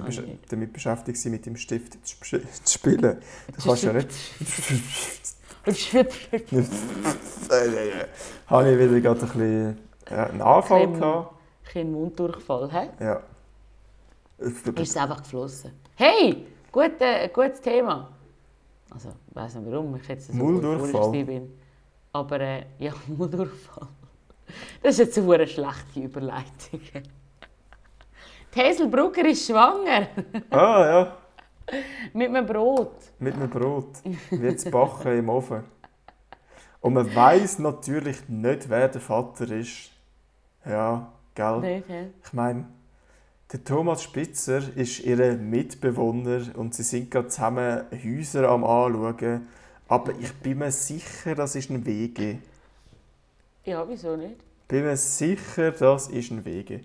[0.49, 3.21] damit beschäftigt, mit dem Stift zu sp- zu spielen.
[3.55, 4.09] Du kannst ja nicht.
[8.47, 11.31] Habe ich wieder gerade ein bisschen einen Anfall Ein bisschen- gehabt.
[11.65, 12.89] Kein Munddurchfall, hä?
[13.03, 13.21] Ja.
[14.37, 15.71] Ist es einfach geflossen.
[15.95, 18.09] Hey, gut, äh, gutes Thema.
[18.91, 21.23] Also, ich weiß nicht warum, ich jetzt so Mulldurchfall.
[21.25, 21.51] bin.
[22.13, 23.87] Aber äh, ja, Mulldurchfall.
[24.81, 26.81] Das ist jetzt eine schlechte Überleitung.
[28.53, 30.07] Die Hazel Brugger ist schwanger.
[30.49, 31.17] Ah ja,
[32.13, 32.95] Mit einem Brot.
[33.19, 33.97] mit einem Brot.
[34.57, 35.63] Zu backen im Ofen.
[36.79, 39.89] Und man weiß natürlich nicht, wer der Vater ist.
[40.65, 41.59] Ja, gell?
[41.59, 42.07] Nicht, hä?
[42.23, 42.65] Ich meine,
[43.51, 49.47] der Thomas Spitzer ist ihr Mitbewohner und sie sind gerade zusammen Häuser am anschauen.
[49.87, 52.37] Aber ich bin mir sicher, das ist ein WG.
[53.65, 54.35] Ja, wieso nicht?
[54.61, 56.75] Ich bin mir sicher, das ist ein WG.
[56.75, 56.81] Äh,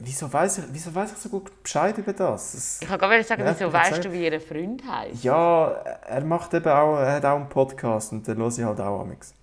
[0.00, 2.54] Wieso weiß ich, wieso weiss ich so gut Bescheid über das?
[2.54, 5.24] Es- Ich kann gar nicht sagen, wieso weißt du, wie ihr Freund heisst.
[5.24, 8.80] Ja, er macht eben auch, er hat auch einen Podcast und den höre ich halt
[8.80, 9.34] auch amix.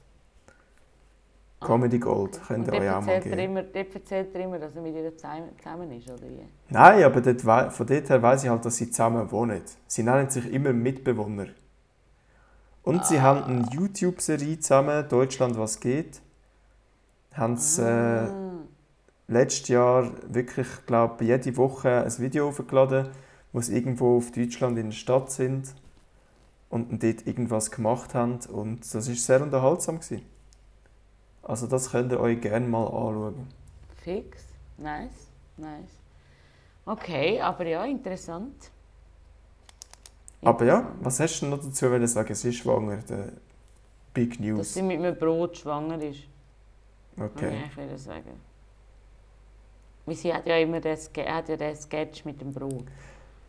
[1.59, 3.39] Comedy Gold, könnt ihr euch auch mal er geben.
[3.39, 6.47] immer, dort erzählt er immer, dass er mit ihr zusammen ist, oder wie?
[6.69, 7.41] Nein, aber dort,
[7.73, 9.61] von dort her weiss ich halt, dass sie zusammen wohnen.
[9.88, 11.47] Sie nennen sich immer Mitbewohner.
[12.83, 16.21] Und sie haben eine YouTube-Serie zusammen, Deutschland, was geht.
[17.36, 18.31] Haben sie äh, Ah.
[19.27, 23.09] letztes Jahr wirklich, glaube jede Woche ein Video hochgeladen,
[23.53, 25.73] die sie irgendwo auf Deutschland in der Stadt sind
[26.69, 28.39] und dort irgendwas gemacht haben.
[28.51, 29.99] Und das war sehr unterhaltsam.
[29.99, 30.21] Gewesen.
[31.43, 33.47] Also das könnt ihr euch gerne mal anschauen.
[34.03, 34.45] Fix.
[34.77, 35.27] Nice.
[35.57, 35.91] Nice.
[36.86, 38.71] Okay, aber ja, interessant.
[40.43, 42.36] Aber ja, was hast du noch dazu sagen?
[42.36, 43.29] Sie ist schwanger, der
[44.13, 44.73] Big Dass News.
[44.75, 46.19] sie mit einem Brot schwanger ist.
[47.20, 47.63] Okay.
[47.70, 48.39] Ich will sagen.
[50.05, 52.84] Weil sie hat ja immer Ske hat ja den Sketch mit dem Brot.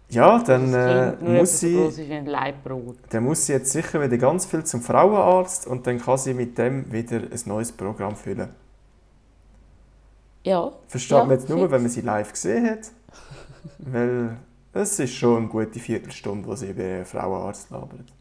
[0.09, 2.97] Ja, dann das äh, muss so sie, ist ein Leibbrot.
[3.11, 6.57] dann muss sie jetzt sicher wieder ganz viel zum Frauenarzt und dann kann sie mit
[6.57, 8.49] dem wieder ein neues Programm füllen.
[10.45, 10.71] Ja.
[10.87, 11.71] Versteht Ja, man jetzt nur, fix.
[11.73, 12.91] wenn man sie live gesehen hat?
[13.79, 14.37] Weil
[14.73, 18.12] es ist schon eine gute Viertelstunde, wo sie über ihren Frauenarzt labert.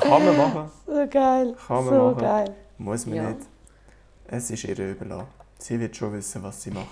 [0.00, 1.56] Kann man machen, So geil.
[1.66, 2.18] Kann man so machen.
[2.18, 2.54] geil.
[2.78, 3.30] muss man Ja.
[3.30, 3.40] nicht.
[4.28, 5.28] Es ist ihr überlassen.
[5.58, 6.86] Sie wird schon wissen, was sie macht.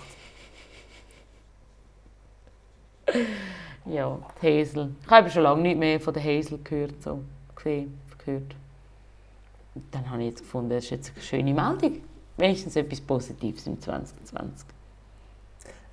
[3.87, 4.95] Ja, die Hazel.
[5.03, 7.22] Ich habe schon lange nicht mehr von der Hazel gehört, so
[7.55, 8.55] gesehen, gehört.
[9.74, 12.01] Und dann habe ich jetzt gefunden, das ist jetzt eine schöne Meldung.
[12.37, 14.66] Wenigstens etwas Positives im 2020.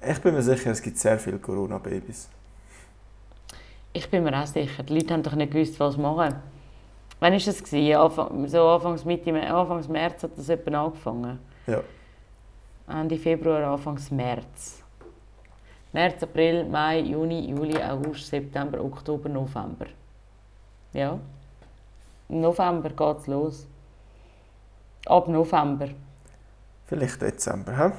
[0.08, 2.30] Ich bin mir sicher, es gibt sehr viele Corona-Babys.
[3.94, 6.36] Ich bin mir auch sicher, die Leute haben doch nicht gewusst, was machen.
[7.22, 7.64] Wann war das?
[7.64, 7.96] gewesen?
[7.96, 11.40] Anfang, so Anfangs, Mitte, Anfangs März hat das etwa angefangen.
[11.68, 11.82] Ja.
[12.90, 14.82] Ende Februar, Anfangs März.
[15.94, 19.86] März, April, Mai, Juni, Juli, August, September, Oktober, November.
[20.94, 21.20] Ja.
[22.28, 23.68] Im November geht es los.
[25.06, 25.90] Ab November.
[26.86, 27.92] Vielleicht Dezember, hä?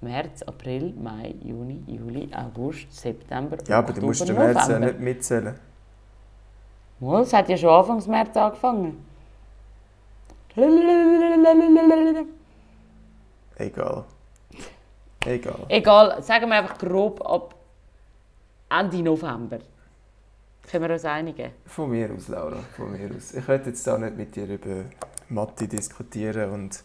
[0.00, 4.78] März, April, Mai, Juni, Juli, August, September, Ja, aber Oktober, du musst den März ja
[4.78, 4.86] November.
[4.86, 5.58] nicht mitzählen.
[7.00, 9.06] Mal, es hat ja schon Anfangs März angefangen.
[13.56, 14.04] Egal.
[15.24, 15.66] Egal.
[15.68, 17.54] Egal, sagen wir einfach grob ab
[18.68, 19.58] Ende November.
[20.70, 21.52] Können wir uns einigen?
[21.66, 23.34] Von mir aus, Laura, von mir aus.
[23.34, 24.84] Ich werde jetzt auch nicht mit dir über
[25.28, 26.84] Mathe diskutieren und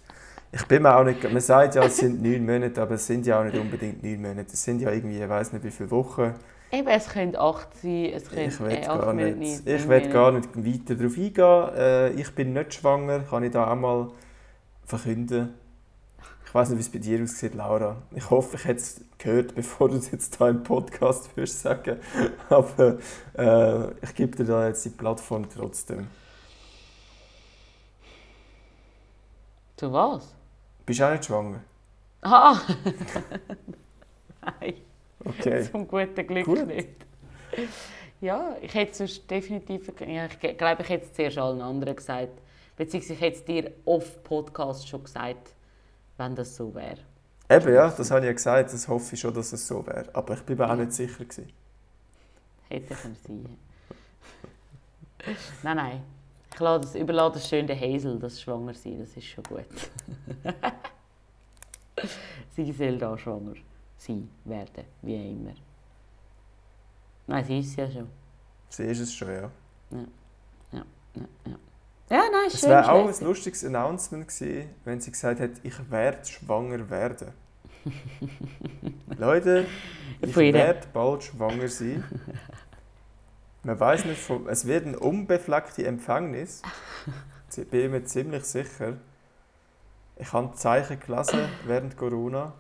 [0.52, 3.26] ich bin mir auch nicht, man sagt ja, es sind neun Monate, aber es sind
[3.26, 4.54] ja auch nicht unbedingt neun Monate.
[4.54, 6.34] Es sind ja irgendwie, ich weiß nicht wie viele Wochen.
[6.76, 9.76] Eben, es können acht sein, es können Ich will äh, acht gar Monate, nicht, neun
[9.76, 10.10] ich will Monate.
[10.10, 11.70] gar nicht weiter darauf eingehen.
[11.78, 14.12] Äh, ich bin nicht schwanger, kann ich da auch mal
[14.84, 15.54] verkünden.
[16.46, 17.96] Ich weiß nicht, wie es bei dir aussieht, Laura.
[18.12, 21.98] Ich hoffe, ich hätte es gehört, bevor du es jetzt da im Podcast würdest sagen.
[22.50, 22.98] Aber
[23.38, 26.08] äh, ich gebe dir da jetzt die Plattform trotzdem.
[29.78, 30.34] Zu was?
[30.86, 31.62] Bist du auch nicht schwanger?
[32.22, 32.60] Ah!
[34.62, 34.74] Nein,
[35.24, 35.64] Okay.
[35.72, 36.68] zum guten Glück Gut.
[36.68, 36.90] nicht.
[38.22, 39.92] Ja, ich hätte sonst definitiv...
[40.06, 42.42] Ja, ich glaube, ich hätte es zuerst allen anderen gesagt.
[42.76, 45.54] Beziehungsweise ich hätte es dir off-Podcast schon gesagt,
[46.18, 47.00] wenn das so wäre.
[47.50, 48.74] Eben, ja, das habe ich ja gesagt.
[48.74, 50.08] Das hoffe ich schon, dass es so wäre.
[50.14, 51.24] Aber ich bin mir auch nicht sicher.
[51.24, 51.52] Gewesen.
[52.70, 53.58] Hätte können sein.
[55.64, 56.04] nein, nein.
[56.52, 59.66] Ich das, überlade das schön der Hazel, das schwanger sein, das ist schon gut.
[62.56, 63.56] sie soll da schwanger
[64.06, 65.54] sein, werden, wie immer.
[67.28, 68.08] Nein, sie ist ja schon.
[68.70, 69.50] Sie ist es schon, ja.
[70.72, 70.86] Ja,
[72.10, 72.70] ja nein, ist Es schön.
[72.70, 77.32] wäre auch ein lustiges Announcement gewesen, wenn sie gesagt hätte, ich werde schwanger werden.
[79.18, 79.66] Leute,
[80.22, 82.04] ich werde bald schwanger sein.
[83.64, 86.62] Man weiß nicht, von, es wird ein unbefleckte Empfängnis.
[87.56, 88.98] Ich bin mir ziemlich sicher.
[90.18, 92.54] Ich habe Zeichen gelesen während Corona.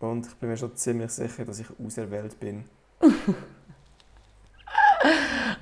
[0.00, 2.64] Und ich bin mir schon ziemlich sicher, dass ich auserwählt bin.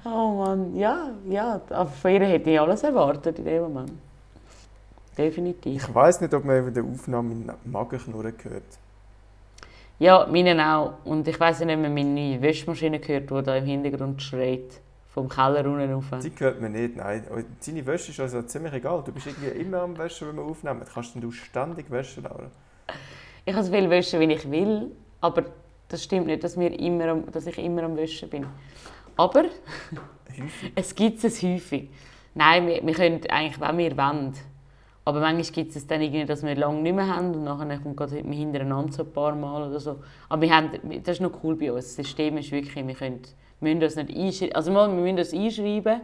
[0.04, 1.60] Oh Mann, ja, ja.
[1.70, 3.92] Aber von ihr hätte ich alles erwartet in dem Moment.
[5.18, 5.88] Definitiv.
[5.88, 8.62] Ich weiß nicht, ob man in der Aufnahme meinen Magenknurren hört.
[9.98, 10.94] Ja, meinen auch.
[11.04, 14.80] Und ich weiß nicht, ob man meine neue Wäschmaschine gehört, die da im Hintergrund schreit.
[15.12, 16.04] Vom Keller unten rauf.
[16.22, 17.24] Die hört man nicht, nein.
[17.66, 19.02] Deine Wäsche ist also ziemlich egal.
[19.02, 20.82] Du bist irgendwie immer am Wäschen, wenn wir aufnehmen.
[20.92, 22.50] Kannst du ständig waschen, Laura?
[23.48, 24.90] Ich kann so viel waschen, wie ich will,
[25.20, 25.44] aber
[25.86, 28.44] das stimmt nicht, dass, wir immer am, dass ich immer am Waschen bin.
[29.16, 29.44] Aber
[30.74, 31.88] es gibt es häufig.
[32.34, 34.32] Nein, wir, wir können eigentlich, wenn wir wollen.
[35.04, 37.96] Aber manchmal gibt es dann irgendwie, dass wir lange nicht mehr haben und nachher kommt
[37.96, 40.00] gerade hintereinander so ein paar Mal oder so.
[40.28, 40.72] Aber wir haben,
[41.04, 41.94] das ist noch cool bei uns.
[41.94, 43.22] Das System ist wirklich, wir können,
[43.60, 44.56] wir müssen das nicht einschreiben.
[44.56, 46.00] Also mal, wir müssen das einschreiben,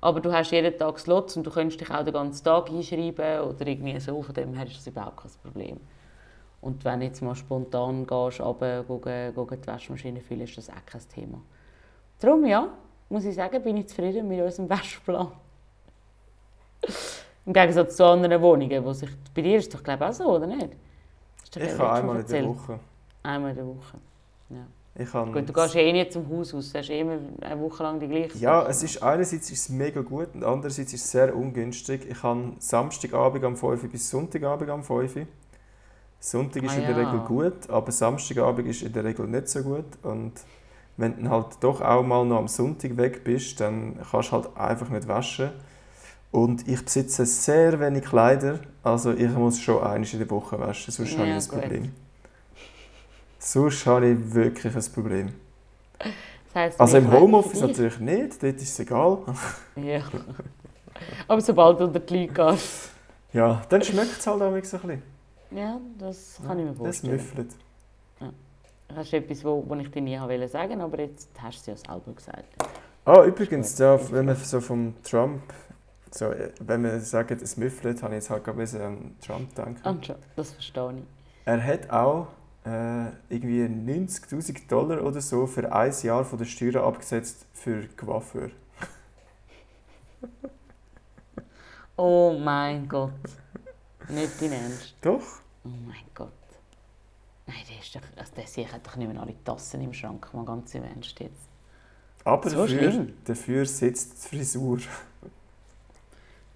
[0.00, 3.42] aber du hast jeden Tag Slots und du kannst dich auch den ganzen Tag einschreiben
[3.42, 4.20] oder irgendwie so.
[4.20, 5.76] Von dem her ist das überhaupt kein Problem.
[6.60, 10.68] Und wenn du jetzt mal spontan gehst, runter, gehen, gehen die Waschmaschine füllen, ist das
[10.68, 11.40] auch kein Thema.
[12.18, 12.68] Darum, ja,
[13.08, 15.28] muss ich sagen, bin ich zufrieden mit unserem Waschplan.
[17.46, 19.10] Im Gegensatz zu anderen Wohnungen, wo sich...
[19.34, 20.76] Bei dir ist es doch, glaube ich, auch so, oder nicht?
[21.56, 22.48] Ich habe Mal einmal in der?
[22.48, 22.80] Woche.
[23.22, 23.98] Einmal in der Woche.
[24.50, 24.66] Ja.
[25.32, 27.98] Gut, du gehst eh nicht zum Haus aus, du hast eh immer eine Woche lang
[28.00, 31.34] die gleiche Ja, es ist einerseits ist es mega gut und andererseits ist es sehr
[31.34, 32.06] ungünstig.
[32.10, 35.26] Ich habe Samstagabend am 5 Uhr bis Sonntagabend am 5 Uhr.
[36.20, 36.96] Sonntag ist Ah, in der ja.
[36.96, 39.86] Regel gut, aber Samstagabend ist in der Regel nicht so gut.
[40.02, 40.34] Und
[40.96, 44.32] wenn du dann halt doch auch mal noch am Sonntag weg bist, dann kannst du
[44.34, 45.50] halt einfach nicht waschen.
[46.32, 50.92] Und ich besitze sehr wenig Kleider, also ich muss schon einmal in der Woche waschen,
[50.92, 51.60] sonst habe Ja, ich ein gut.
[51.60, 51.92] Problem.
[53.38, 55.32] Sonst habe ich wirklich ein Problem.
[56.52, 59.18] Das heisst, Also im Homeoffice natürlich nicht, dort ist es egal.
[59.76, 60.02] Ja.
[61.28, 62.90] Aber sobald du unter die Leute gehst.
[63.32, 65.02] Ja, dann schmeckt es halt auch ein bisschen.
[65.50, 67.12] Ja, das kann ich mir Das vorstellen.
[67.14, 67.56] müffelt.
[68.88, 71.82] Das ist etwas, wo, wo ich dir nie wollte sagen, aber jetzt hast du es
[71.84, 72.44] ja selber gesagt.
[73.04, 75.42] Ah, übrigens, ja, wenn man so vom Trump,
[76.10, 79.88] so, äh, wenn man sagt, es müffelt, habe ich jetzt halt gerade an Trump denken.
[79.88, 81.02] Und schon, das verstehe ich.
[81.44, 82.28] Er hat auch
[82.64, 88.50] äh, irgendwie 90'000 Dollar oder so für ein Jahr von der Steuern abgesetzt für Coiffeur.
[91.96, 93.12] Oh mein Gott.
[94.12, 94.94] Nicht dein Ernst.
[95.02, 95.22] Doch?
[95.64, 96.28] Oh mein Gott.
[97.46, 100.32] Nein, der, ist doch, also der Sieg hat doch nicht mehr alle Tassen im Schrank,
[100.32, 101.48] mal ganz im Ernst jetzt.
[102.24, 104.78] Aber So dafür, dafür sitzt die Frisur.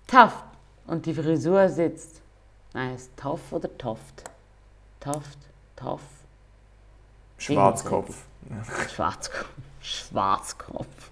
[0.07, 0.44] Taft.
[0.86, 2.20] Und die Frisur sitzt.
[2.74, 4.24] Nein, ist Taff oder Taft?
[5.00, 5.38] Taft,
[5.76, 6.02] Taff,
[7.38, 8.24] Schwarzkopf.
[8.88, 9.48] Schwarzkopf.
[9.80, 11.11] Schwarzkopf.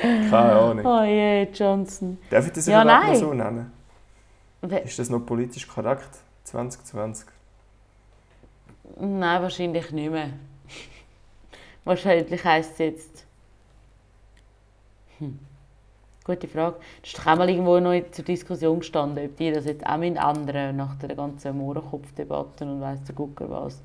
[0.00, 0.84] Keine Ahnung.
[0.86, 2.18] Oh je, Johnson.
[2.30, 3.20] Darf ich das Ja, überhaupt noch nein.
[3.20, 3.72] so nennen?
[4.70, 6.08] We- Ist das noch politisch korrekt?
[6.44, 7.26] 2020?
[8.98, 10.30] Nein, wahrscheinlich nicht mehr.
[11.84, 13.26] wahrscheinlich heisst es jetzt.
[15.18, 15.38] Hm.
[16.24, 16.76] Gute Frage.
[17.02, 20.16] Das ist auch mal irgendwo noch zur Diskussion gestanden, ob die das jetzt auch mit
[20.16, 23.82] anderen nach der ganzen Mohrenkopf-Debatte und weiss der Gucker was.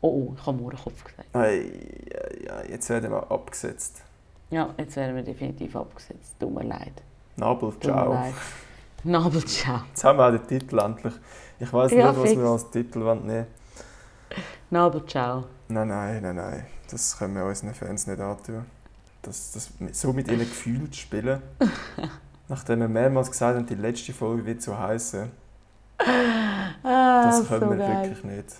[0.00, 1.28] Oh, oh, ich habe Mohrenkopf gesagt.
[1.34, 1.70] Ei,
[2.14, 4.02] ei, ei, jetzt werden wir abgesetzt.
[4.50, 6.36] Ja, jetzt werden wir definitiv abgesetzt.
[6.40, 7.02] Tut mir leid.
[7.36, 8.32] Nabel, ciao.
[9.04, 9.12] leid.
[9.22, 9.80] Nabel, ciao.
[9.88, 11.14] Jetzt haben wir auch den Titel endlich.
[11.60, 12.40] Ich weiß Ja, nicht, was fix.
[12.40, 13.46] wir als Titel wollen nehmen
[14.70, 15.44] Nabel, ciao.
[15.68, 16.66] Nein, nein, nein, nein.
[16.90, 18.64] Das können wir unseren Fans nicht antun.
[19.22, 21.42] Das, das, so mit ihren Gefühlen zu spielen.
[22.48, 25.30] Nachdem wir mehrmals gesagt haben, die letzte Folge wird so heißen.
[26.82, 28.02] Ah, Das so können wir geil.
[28.10, 28.56] wirklich nicht.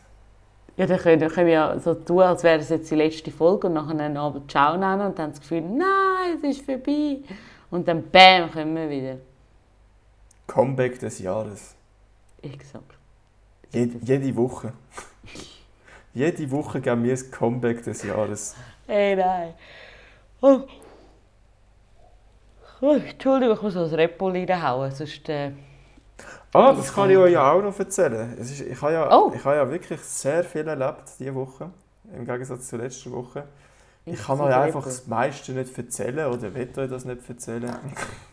[0.76, 3.30] Ja, dann können, dann können wir ja so tun, als wäre es jetzt die letzte
[3.30, 6.64] Folge und nachher einen Abend Ciao nennen und dann haben das Gefühl, nein, es ist
[6.64, 7.18] vorbei.
[7.70, 9.16] Und dann BÄM kommen wir wieder.
[10.48, 11.76] Comeback des Jahres.
[12.42, 12.98] Exakt.
[13.72, 14.72] Je, jede Woche.
[16.14, 18.56] jede Woche geben wir das Comeback des Jahres.
[18.88, 19.54] Hey, nein.
[20.40, 20.62] Oh.
[22.80, 25.28] Oh, Entschuldigung, ich muss noch das Repo reinhauen, sonst...
[25.28, 25.52] Äh,
[26.54, 28.34] Ah, das kann ich euch ja auch noch erzählen.
[28.40, 29.30] Es ist, ich, habe ja, Oh.
[29.34, 31.70] ich habe ja wirklich sehr viel erlebt diese Woche,
[32.14, 33.44] im Gegensatz zur letzten Woche.
[34.06, 37.76] Ich kann euch einfach das meiste nicht erzählen oder will euch das nicht erzählen.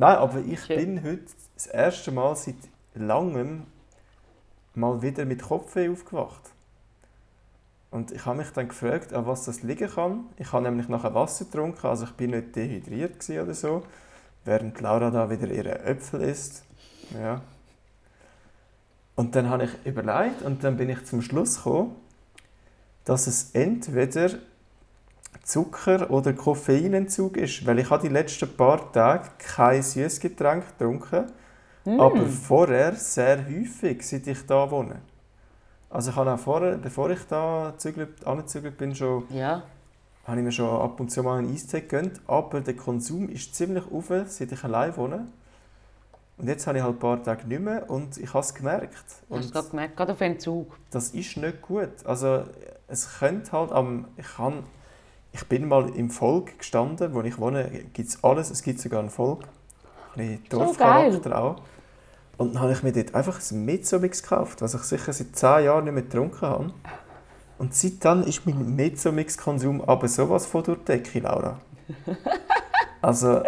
[0.00, 0.76] Nein, aber ich Schön.
[0.78, 2.54] bin heute das erste Mal seit
[2.94, 3.66] langem
[4.74, 6.40] mal wieder mit Kopfweh aufgewacht.
[7.90, 10.24] Und ich habe mich dann gefragt, an was das liegen kann.
[10.38, 13.82] Ich habe nämlich nachher Wasser getrunken, also ich bin nicht dehydriert oder so,
[14.46, 16.64] während Laura da wieder ihre Äpfel isst.
[17.12, 17.42] Ja.
[19.16, 21.94] Und dann habe ich überlegt und dann bin ich zum Schluss gekommen,
[23.04, 24.30] dass es entweder
[25.44, 31.26] Zucker- oder Koffeinentzug ist, weil ich habe die letzten paar Tage kein Süßgetränk getrunken,
[31.86, 34.96] aber vorher sehr häufig, seit ich da wohne.
[35.88, 39.62] Also ich habe auch vorher, bevor ich da gezügelt- angezügelt bin, schon, Ja.
[40.24, 43.54] habe ich mir schon ab und zu mal einen Eistee gegönnt, aber der Konsum ist
[43.54, 45.26] ziemlich auf, seit ich allein wohne.
[46.38, 48.94] Und jetzt habe ich halt ein paar Tage nicht mehr und ich habe es gemerkt.
[48.96, 50.76] Hast du Und gerade gemerkt, gerade auf Entzug.
[50.90, 51.90] das ist nicht gut.
[52.04, 52.44] Also
[52.88, 54.06] es könnte halt am...
[54.16, 54.62] Ich, kann,
[55.32, 58.50] ich bin mal im Volk gestanden, wo ich wohne, gibt es alles.
[58.50, 59.44] Es gibt sogar einen Volk.
[60.16, 61.56] Ein bisschen So Dorfcharakter auch.
[62.36, 65.64] Und dann habe ich mir dort einfach ein Mezzomix gekauft, was ich sicher seit 10
[65.64, 66.72] Jahren nicht mehr getrunken habe.
[67.58, 71.60] Und seitdem ist mein Mezzomix-Konsum aber sowas von durch die Decke, Laura.
[73.02, 73.42] Also,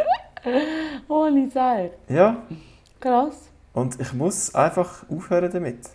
[1.09, 1.91] Ohne Seil.
[2.09, 2.37] ja.
[3.01, 3.35] Krass.
[3.75, 5.91] Und ich muss einfach aufhören damit.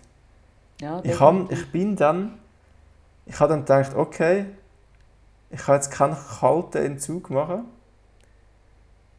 [0.80, 2.34] Ja, Ich, hab, ich bin dann,
[3.26, 4.46] ich habe dann gedacht, okay,
[5.50, 7.64] ich kann jetzt keinen kalten Entzug machen.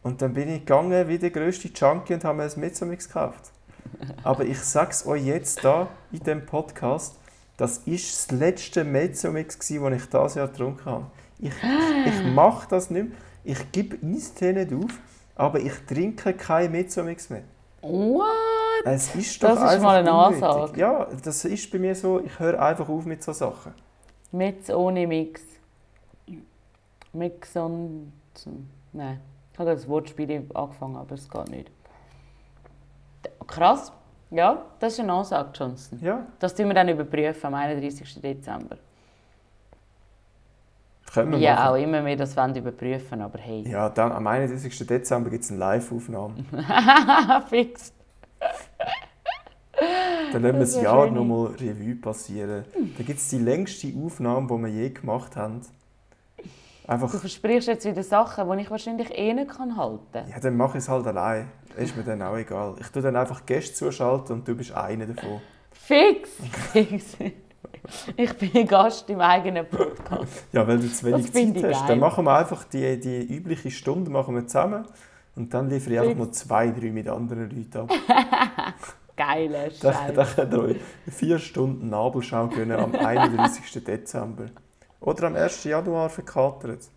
[0.02, 3.52] Und dann bin ich gegangen wie der grösste Junkie und habe mir ein Mezzomix gekauft.
[4.24, 7.16] Aber ich sage es euch jetzt da in dem Podcast,
[7.58, 11.06] das war das letzte Mezzomix, das ich dieses Jahr getrunken habe.
[11.40, 13.18] Ich, ich, ich mache das nicht mehr.
[13.44, 14.92] Ich gebe Eistee nicht auf,
[15.36, 17.44] aber ich trinke kein Mezzomix mehr.
[17.82, 18.26] What?
[18.86, 20.44] Es ist doch Das ist mal eine unnötig.
[20.44, 20.80] Ansage.
[20.80, 23.74] Ja, das ist bei mir so, ich höre einfach auf mit so Sachen.
[24.32, 25.42] Mit ohne Mix.
[27.14, 28.14] Mix und...
[28.94, 29.20] Nein,
[29.54, 31.72] ich habe das Wortspiel angefangen, aber es geht nicht.
[33.48, 33.92] Krass.
[34.32, 36.00] Ja, das ist eine Ansage, Johnson.
[36.02, 38.22] Ja, Das tun wir dann überprüfen am 31.
[38.22, 38.78] Dezember.
[41.12, 41.68] können wir Wie machen.
[41.68, 43.68] auch immer wir das wollen überprüfen, aber hey.
[43.68, 44.86] Ja, dann am 31.
[44.88, 46.36] Dezember gibt es eine Live-Aufnahme.
[47.50, 47.92] Fix.
[50.32, 52.66] Dann lassen wir Das Jahr nochmal Revue passieren.
[52.98, 55.62] Da gibt es die längste Aufnahme, die wir je gemacht haben.
[56.90, 60.28] Einfach, Du versprichst jetzt wieder Sachen, die ich wahrscheinlich eh nicht kann halten kann.
[60.30, 61.48] ja, dann mache ich es halt allein.
[61.78, 62.76] Ist mir dann auch egal.
[62.80, 65.40] Ich tue dann einfach Gäste zuschalten und du bist einer davon.
[65.72, 66.30] Fix!
[66.74, 67.16] Fix!
[68.18, 70.46] Ich bin Gast im eigenen Podcast.
[70.52, 71.80] Ja, weil du zu wenig Das finde Zeit hast.
[71.82, 71.88] geil.
[71.90, 74.86] Dann machen wir einfach die, die übliche Stunde machen wir zusammen.
[75.36, 77.90] Und dann liefere ich einfach mal zwei, drei mit anderen Leuten ab.
[79.16, 80.14] Geiler Scheiß.
[80.16, 80.78] dann könnt ihr euch
[81.10, 83.84] vier Stunden Nabelschau gönnen am 31.
[83.84, 84.46] Dezember.
[85.02, 85.64] Oder am 1.
[85.64, 86.90] Januar verkatert.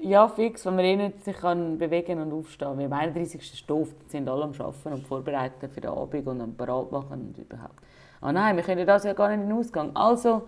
[0.00, 3.40] Ja, fix, wenn man eh nicht sich kann bewegen und aufstehen Weil am 31.
[3.40, 6.92] ist doof, da sind alle am Arbeiten und vorbereiten für den Abend und am Parat
[6.92, 7.78] machen und überhaupt.
[8.20, 9.94] Ah nein, wir können das ja gar nicht in den Ausgang.
[9.94, 10.46] Also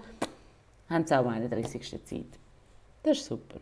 [0.91, 2.05] haben sie auch am 31.
[2.05, 2.27] Zeit.
[3.03, 3.57] Das ist super.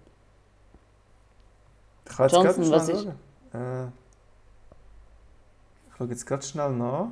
[2.07, 3.07] Ich kann jetzt Johnson, was schnell ist-.
[3.55, 3.85] Äh,
[5.89, 7.09] ich schaue jetzt gerade schnell nach.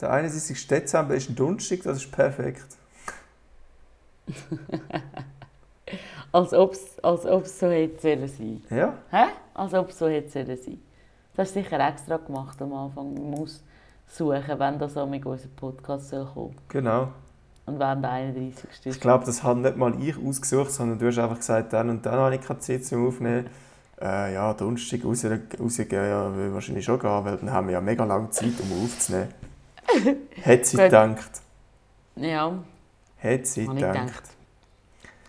[0.00, 0.66] Der 31.
[0.66, 2.76] Dezember ist ein Donnerstag, das ist perfekt.
[6.32, 9.24] Als ob es als ob's so hätte sollen sein Ja, Hä?
[9.54, 10.78] Als ob es so hätte sollen sein
[11.34, 13.14] Das ist sicher extra gemacht am Anfang.
[13.14, 13.64] Man muss
[14.06, 17.08] suchen, wenn das auch mit unserem Podcast soll kommen genau.
[17.66, 18.64] Und wenn der 31.
[18.70, 18.86] ist.
[18.86, 22.06] Ich glaube, das habe nicht mal ich ausgesucht, sondern du hast einfach gesagt, dann und
[22.06, 23.46] dann habe ich keine Zeit zum Aufnehmen.
[24.00, 27.80] Äh, ja, Donnerstag raus, rausgehen ja, will wahrscheinlich schon gehen, weil dann haben wir ja
[27.80, 29.28] mega lange Zeit, um aufzunehmen.
[30.44, 31.30] Hat sie gedacht.
[32.16, 32.54] Ja,
[33.22, 33.94] Hat sie gedacht.
[33.94, 34.22] gedacht.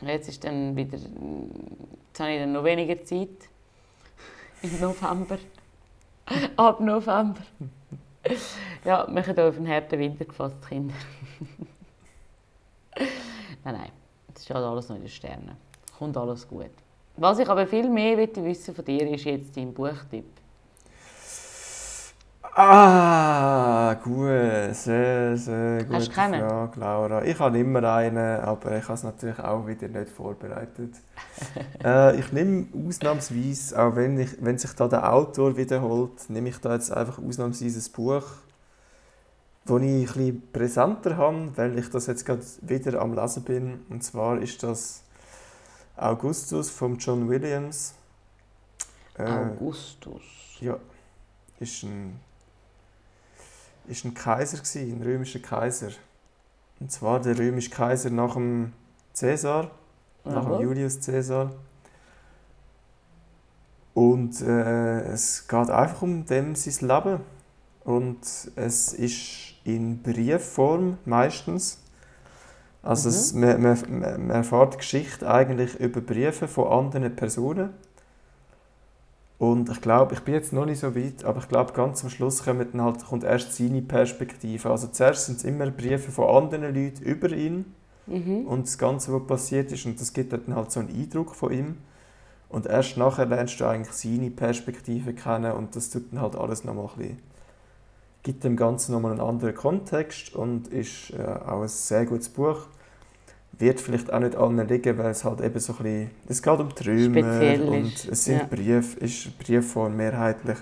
[0.02, 0.98] Jetzt ist dann wieder.
[0.98, 3.30] Jetzt habe ich dann noch weniger Zeit.
[4.62, 5.38] Im November.
[6.56, 7.42] Ab November.
[8.86, 10.94] Ja, wir haben hier auf einen harten Winter gefasst, Kinder.
[12.98, 13.92] nein, nein.
[14.34, 15.58] Das ist halt alles noch in den Sternen.
[15.98, 16.72] Kommt alles gut.
[17.18, 20.26] Was ich aber viel mehr wissen von dir, ist jetzt dein Buchtipp.
[22.54, 26.42] Ah, gut, sehr, sehr gute Hast du keinen?
[26.42, 27.24] Frage, Laura.
[27.24, 30.96] Ich habe immer einen, aber ich habe es natürlich auch wieder nicht vorbereitet.
[31.84, 36.58] äh, ich nehme ausnahmsweise, auch wenn, ich, wenn sich da der Autor wiederholt, nehme ich
[36.58, 38.26] da jetzt einfach ausnahmsweise ein Buch,
[39.64, 43.86] das ich ein bisschen präsenter habe, weil ich das jetzt gerade wieder am Lesen bin.
[43.90, 45.04] Und zwar ist das
[45.96, 47.96] Augustus von John Williams.
[49.18, 50.24] Äh, Augustus.
[50.60, 50.78] ja,
[51.60, 52.20] ist ein,
[53.92, 55.92] ist ein Kaiser gewesen, ein römischer Kaiser.
[56.80, 58.74] Und zwar der römische Kaiser nach dem
[59.14, 59.70] Cäsar,
[60.24, 60.62] nach dem.
[60.62, 61.52] Julius Cäsar.
[63.94, 67.20] Und äh, es geht einfach um dem sein Leben.
[67.84, 68.20] Und
[68.56, 71.80] es ist in Briefform meistens.
[72.84, 77.72] Also es, man, man, man erfährt die Geschichte eigentlich über Briefe von anderen Personen.
[79.42, 82.12] Und ich glaube, ich bin jetzt noch nicht so weit, aber ich glaube, ganz am
[82.12, 84.70] Schluss kommt, dann halt, kommt erst seine Perspektive.
[84.70, 87.66] Also zuerst sind es immer Briefe von anderen Leuten über ihn
[88.06, 88.46] Mhm.
[88.46, 89.88] und das Ganze, was passiert ist.
[89.88, 91.78] Und das gibt dann halt so einen Eindruck von ihm.
[92.50, 96.64] Und erst nachher lernst du eigentlich seine Perspektive kennen und das tut dann halt alles
[96.64, 97.20] nochmal ein bisschen,
[98.22, 102.68] gibt dem Ganzen nochmal einen anderen Kontext und ist äh, auch ein sehr gutes Buch.
[103.62, 106.60] Wird vielleicht auch nicht allen liegen, weil es halt eben so ein bisschen, es geht
[106.60, 108.44] um Träume und es sind ja.
[108.46, 110.58] Brief, ist Briefform mehrheitlich.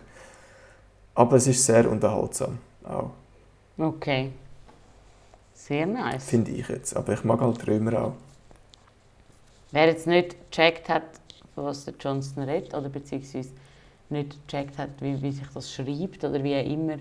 [1.15, 3.11] Aber es ist sehr unterhaltsam, auch,
[3.77, 4.31] Okay.
[5.53, 6.25] Sehr nice.
[6.25, 6.95] finde ich jetzt.
[6.95, 8.13] Aber ich mag halt Träumer auch.
[9.71, 11.03] Wer jetzt nicht gecheckt hat,
[11.55, 13.51] von was der Johnston redet, oder beziehungsweise
[14.09, 16.97] nicht gecheckt hat, wie, wie sich das schreibt oder wie auch immer,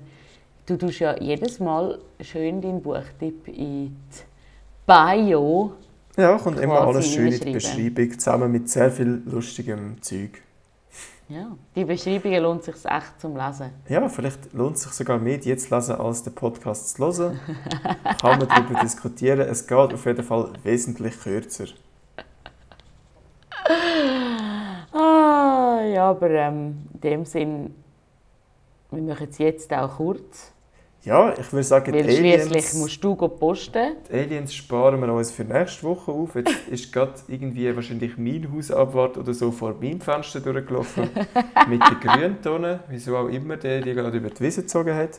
[0.66, 3.92] du tust ja jedes Mal schön deinen Buchtipp in die
[4.86, 5.72] Bio.
[6.18, 7.52] Ja, kommt immer alles schön in die.
[7.52, 10.42] Beschreibung, zusammen mit sehr viel lustigem Zeug.
[11.28, 13.70] Ja, die Beschreibungen lohnt sich echt zum Lesen.
[13.88, 17.06] Ja, vielleicht lohnt es sich sogar mehr, die jetzt zu lesen, als den Podcast zu
[17.06, 17.38] hören.
[18.20, 19.40] Kann man darüber diskutieren.
[19.48, 21.66] Es geht auf jeden Fall wesentlich kürzer.
[24.92, 27.74] Ah, ja, aber ähm, in dem Sinn,
[28.90, 30.50] wir machen es jetzt auch kurz,
[31.08, 33.96] Ja, ich würde sagen, die weil schließlich Aliens, musst du posten.
[34.10, 36.34] die Aliens sparen wir uns für nächste Woche auf.
[36.34, 41.08] Jetzt ist gerade irgendwie wahrscheinlich mein Hausabwart oder so vor meinem Fenster durchgelaufen.
[41.68, 45.18] mit der Grüntonne, wieso auch immer der die gerade über die Wiese gezogen hat.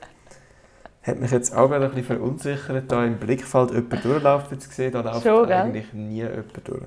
[1.02, 5.02] Hat mich jetzt auch ein bisschen verunsichert, da im Blickfeld jemand durchläuft jetzt gesehen, da
[5.02, 6.84] läuft Schon, eigentlich nie jemand durch.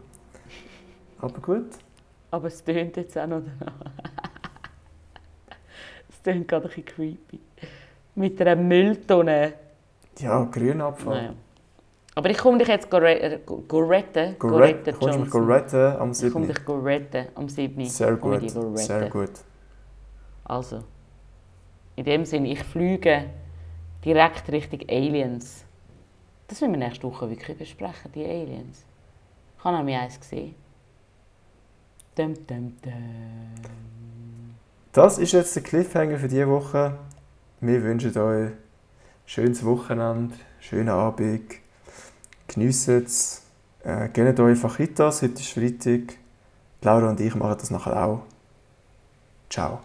[1.18, 1.70] Aber gut.
[2.30, 3.74] Aber es tönt jetzt auch noch danach.
[6.08, 7.40] es tönt gerade ein bisschen creepy.
[8.14, 9.54] Mit einer Mülltonne.
[10.18, 11.22] Ja, Grünabfall.
[11.22, 11.34] Naja.
[12.14, 14.36] Aber ich komme dich jetzt go re äh, go- retten.
[14.38, 16.48] Retten, kommst du mich go retten am Ich komme 7.
[16.48, 17.84] dich go retten am 7.
[17.86, 19.30] Sehr gut, sehr gut.
[20.44, 20.82] Also,
[21.96, 23.30] in dem Sinne, ich fliege
[24.04, 25.64] direkt Richtung Aliens.
[26.48, 28.84] Das müssen wir nächste Woche wirklich besprechen, die Aliens.
[29.58, 30.54] Ich habe nämlich eins gesehen.
[32.14, 32.92] Dum, dum, dum.
[34.92, 36.98] Das ist jetzt der Cliffhanger für diese Woche.
[37.64, 38.58] Wir wünschen euch ein
[39.24, 41.48] schönes Wochenende, schönen Abend.
[42.48, 43.42] Geniessen es.
[43.84, 46.16] Äh, Gönnt euch Fajitas, heute ist Freitag.
[46.80, 48.22] Laura und ich machen das nachher auch.
[49.48, 49.78] Ciao.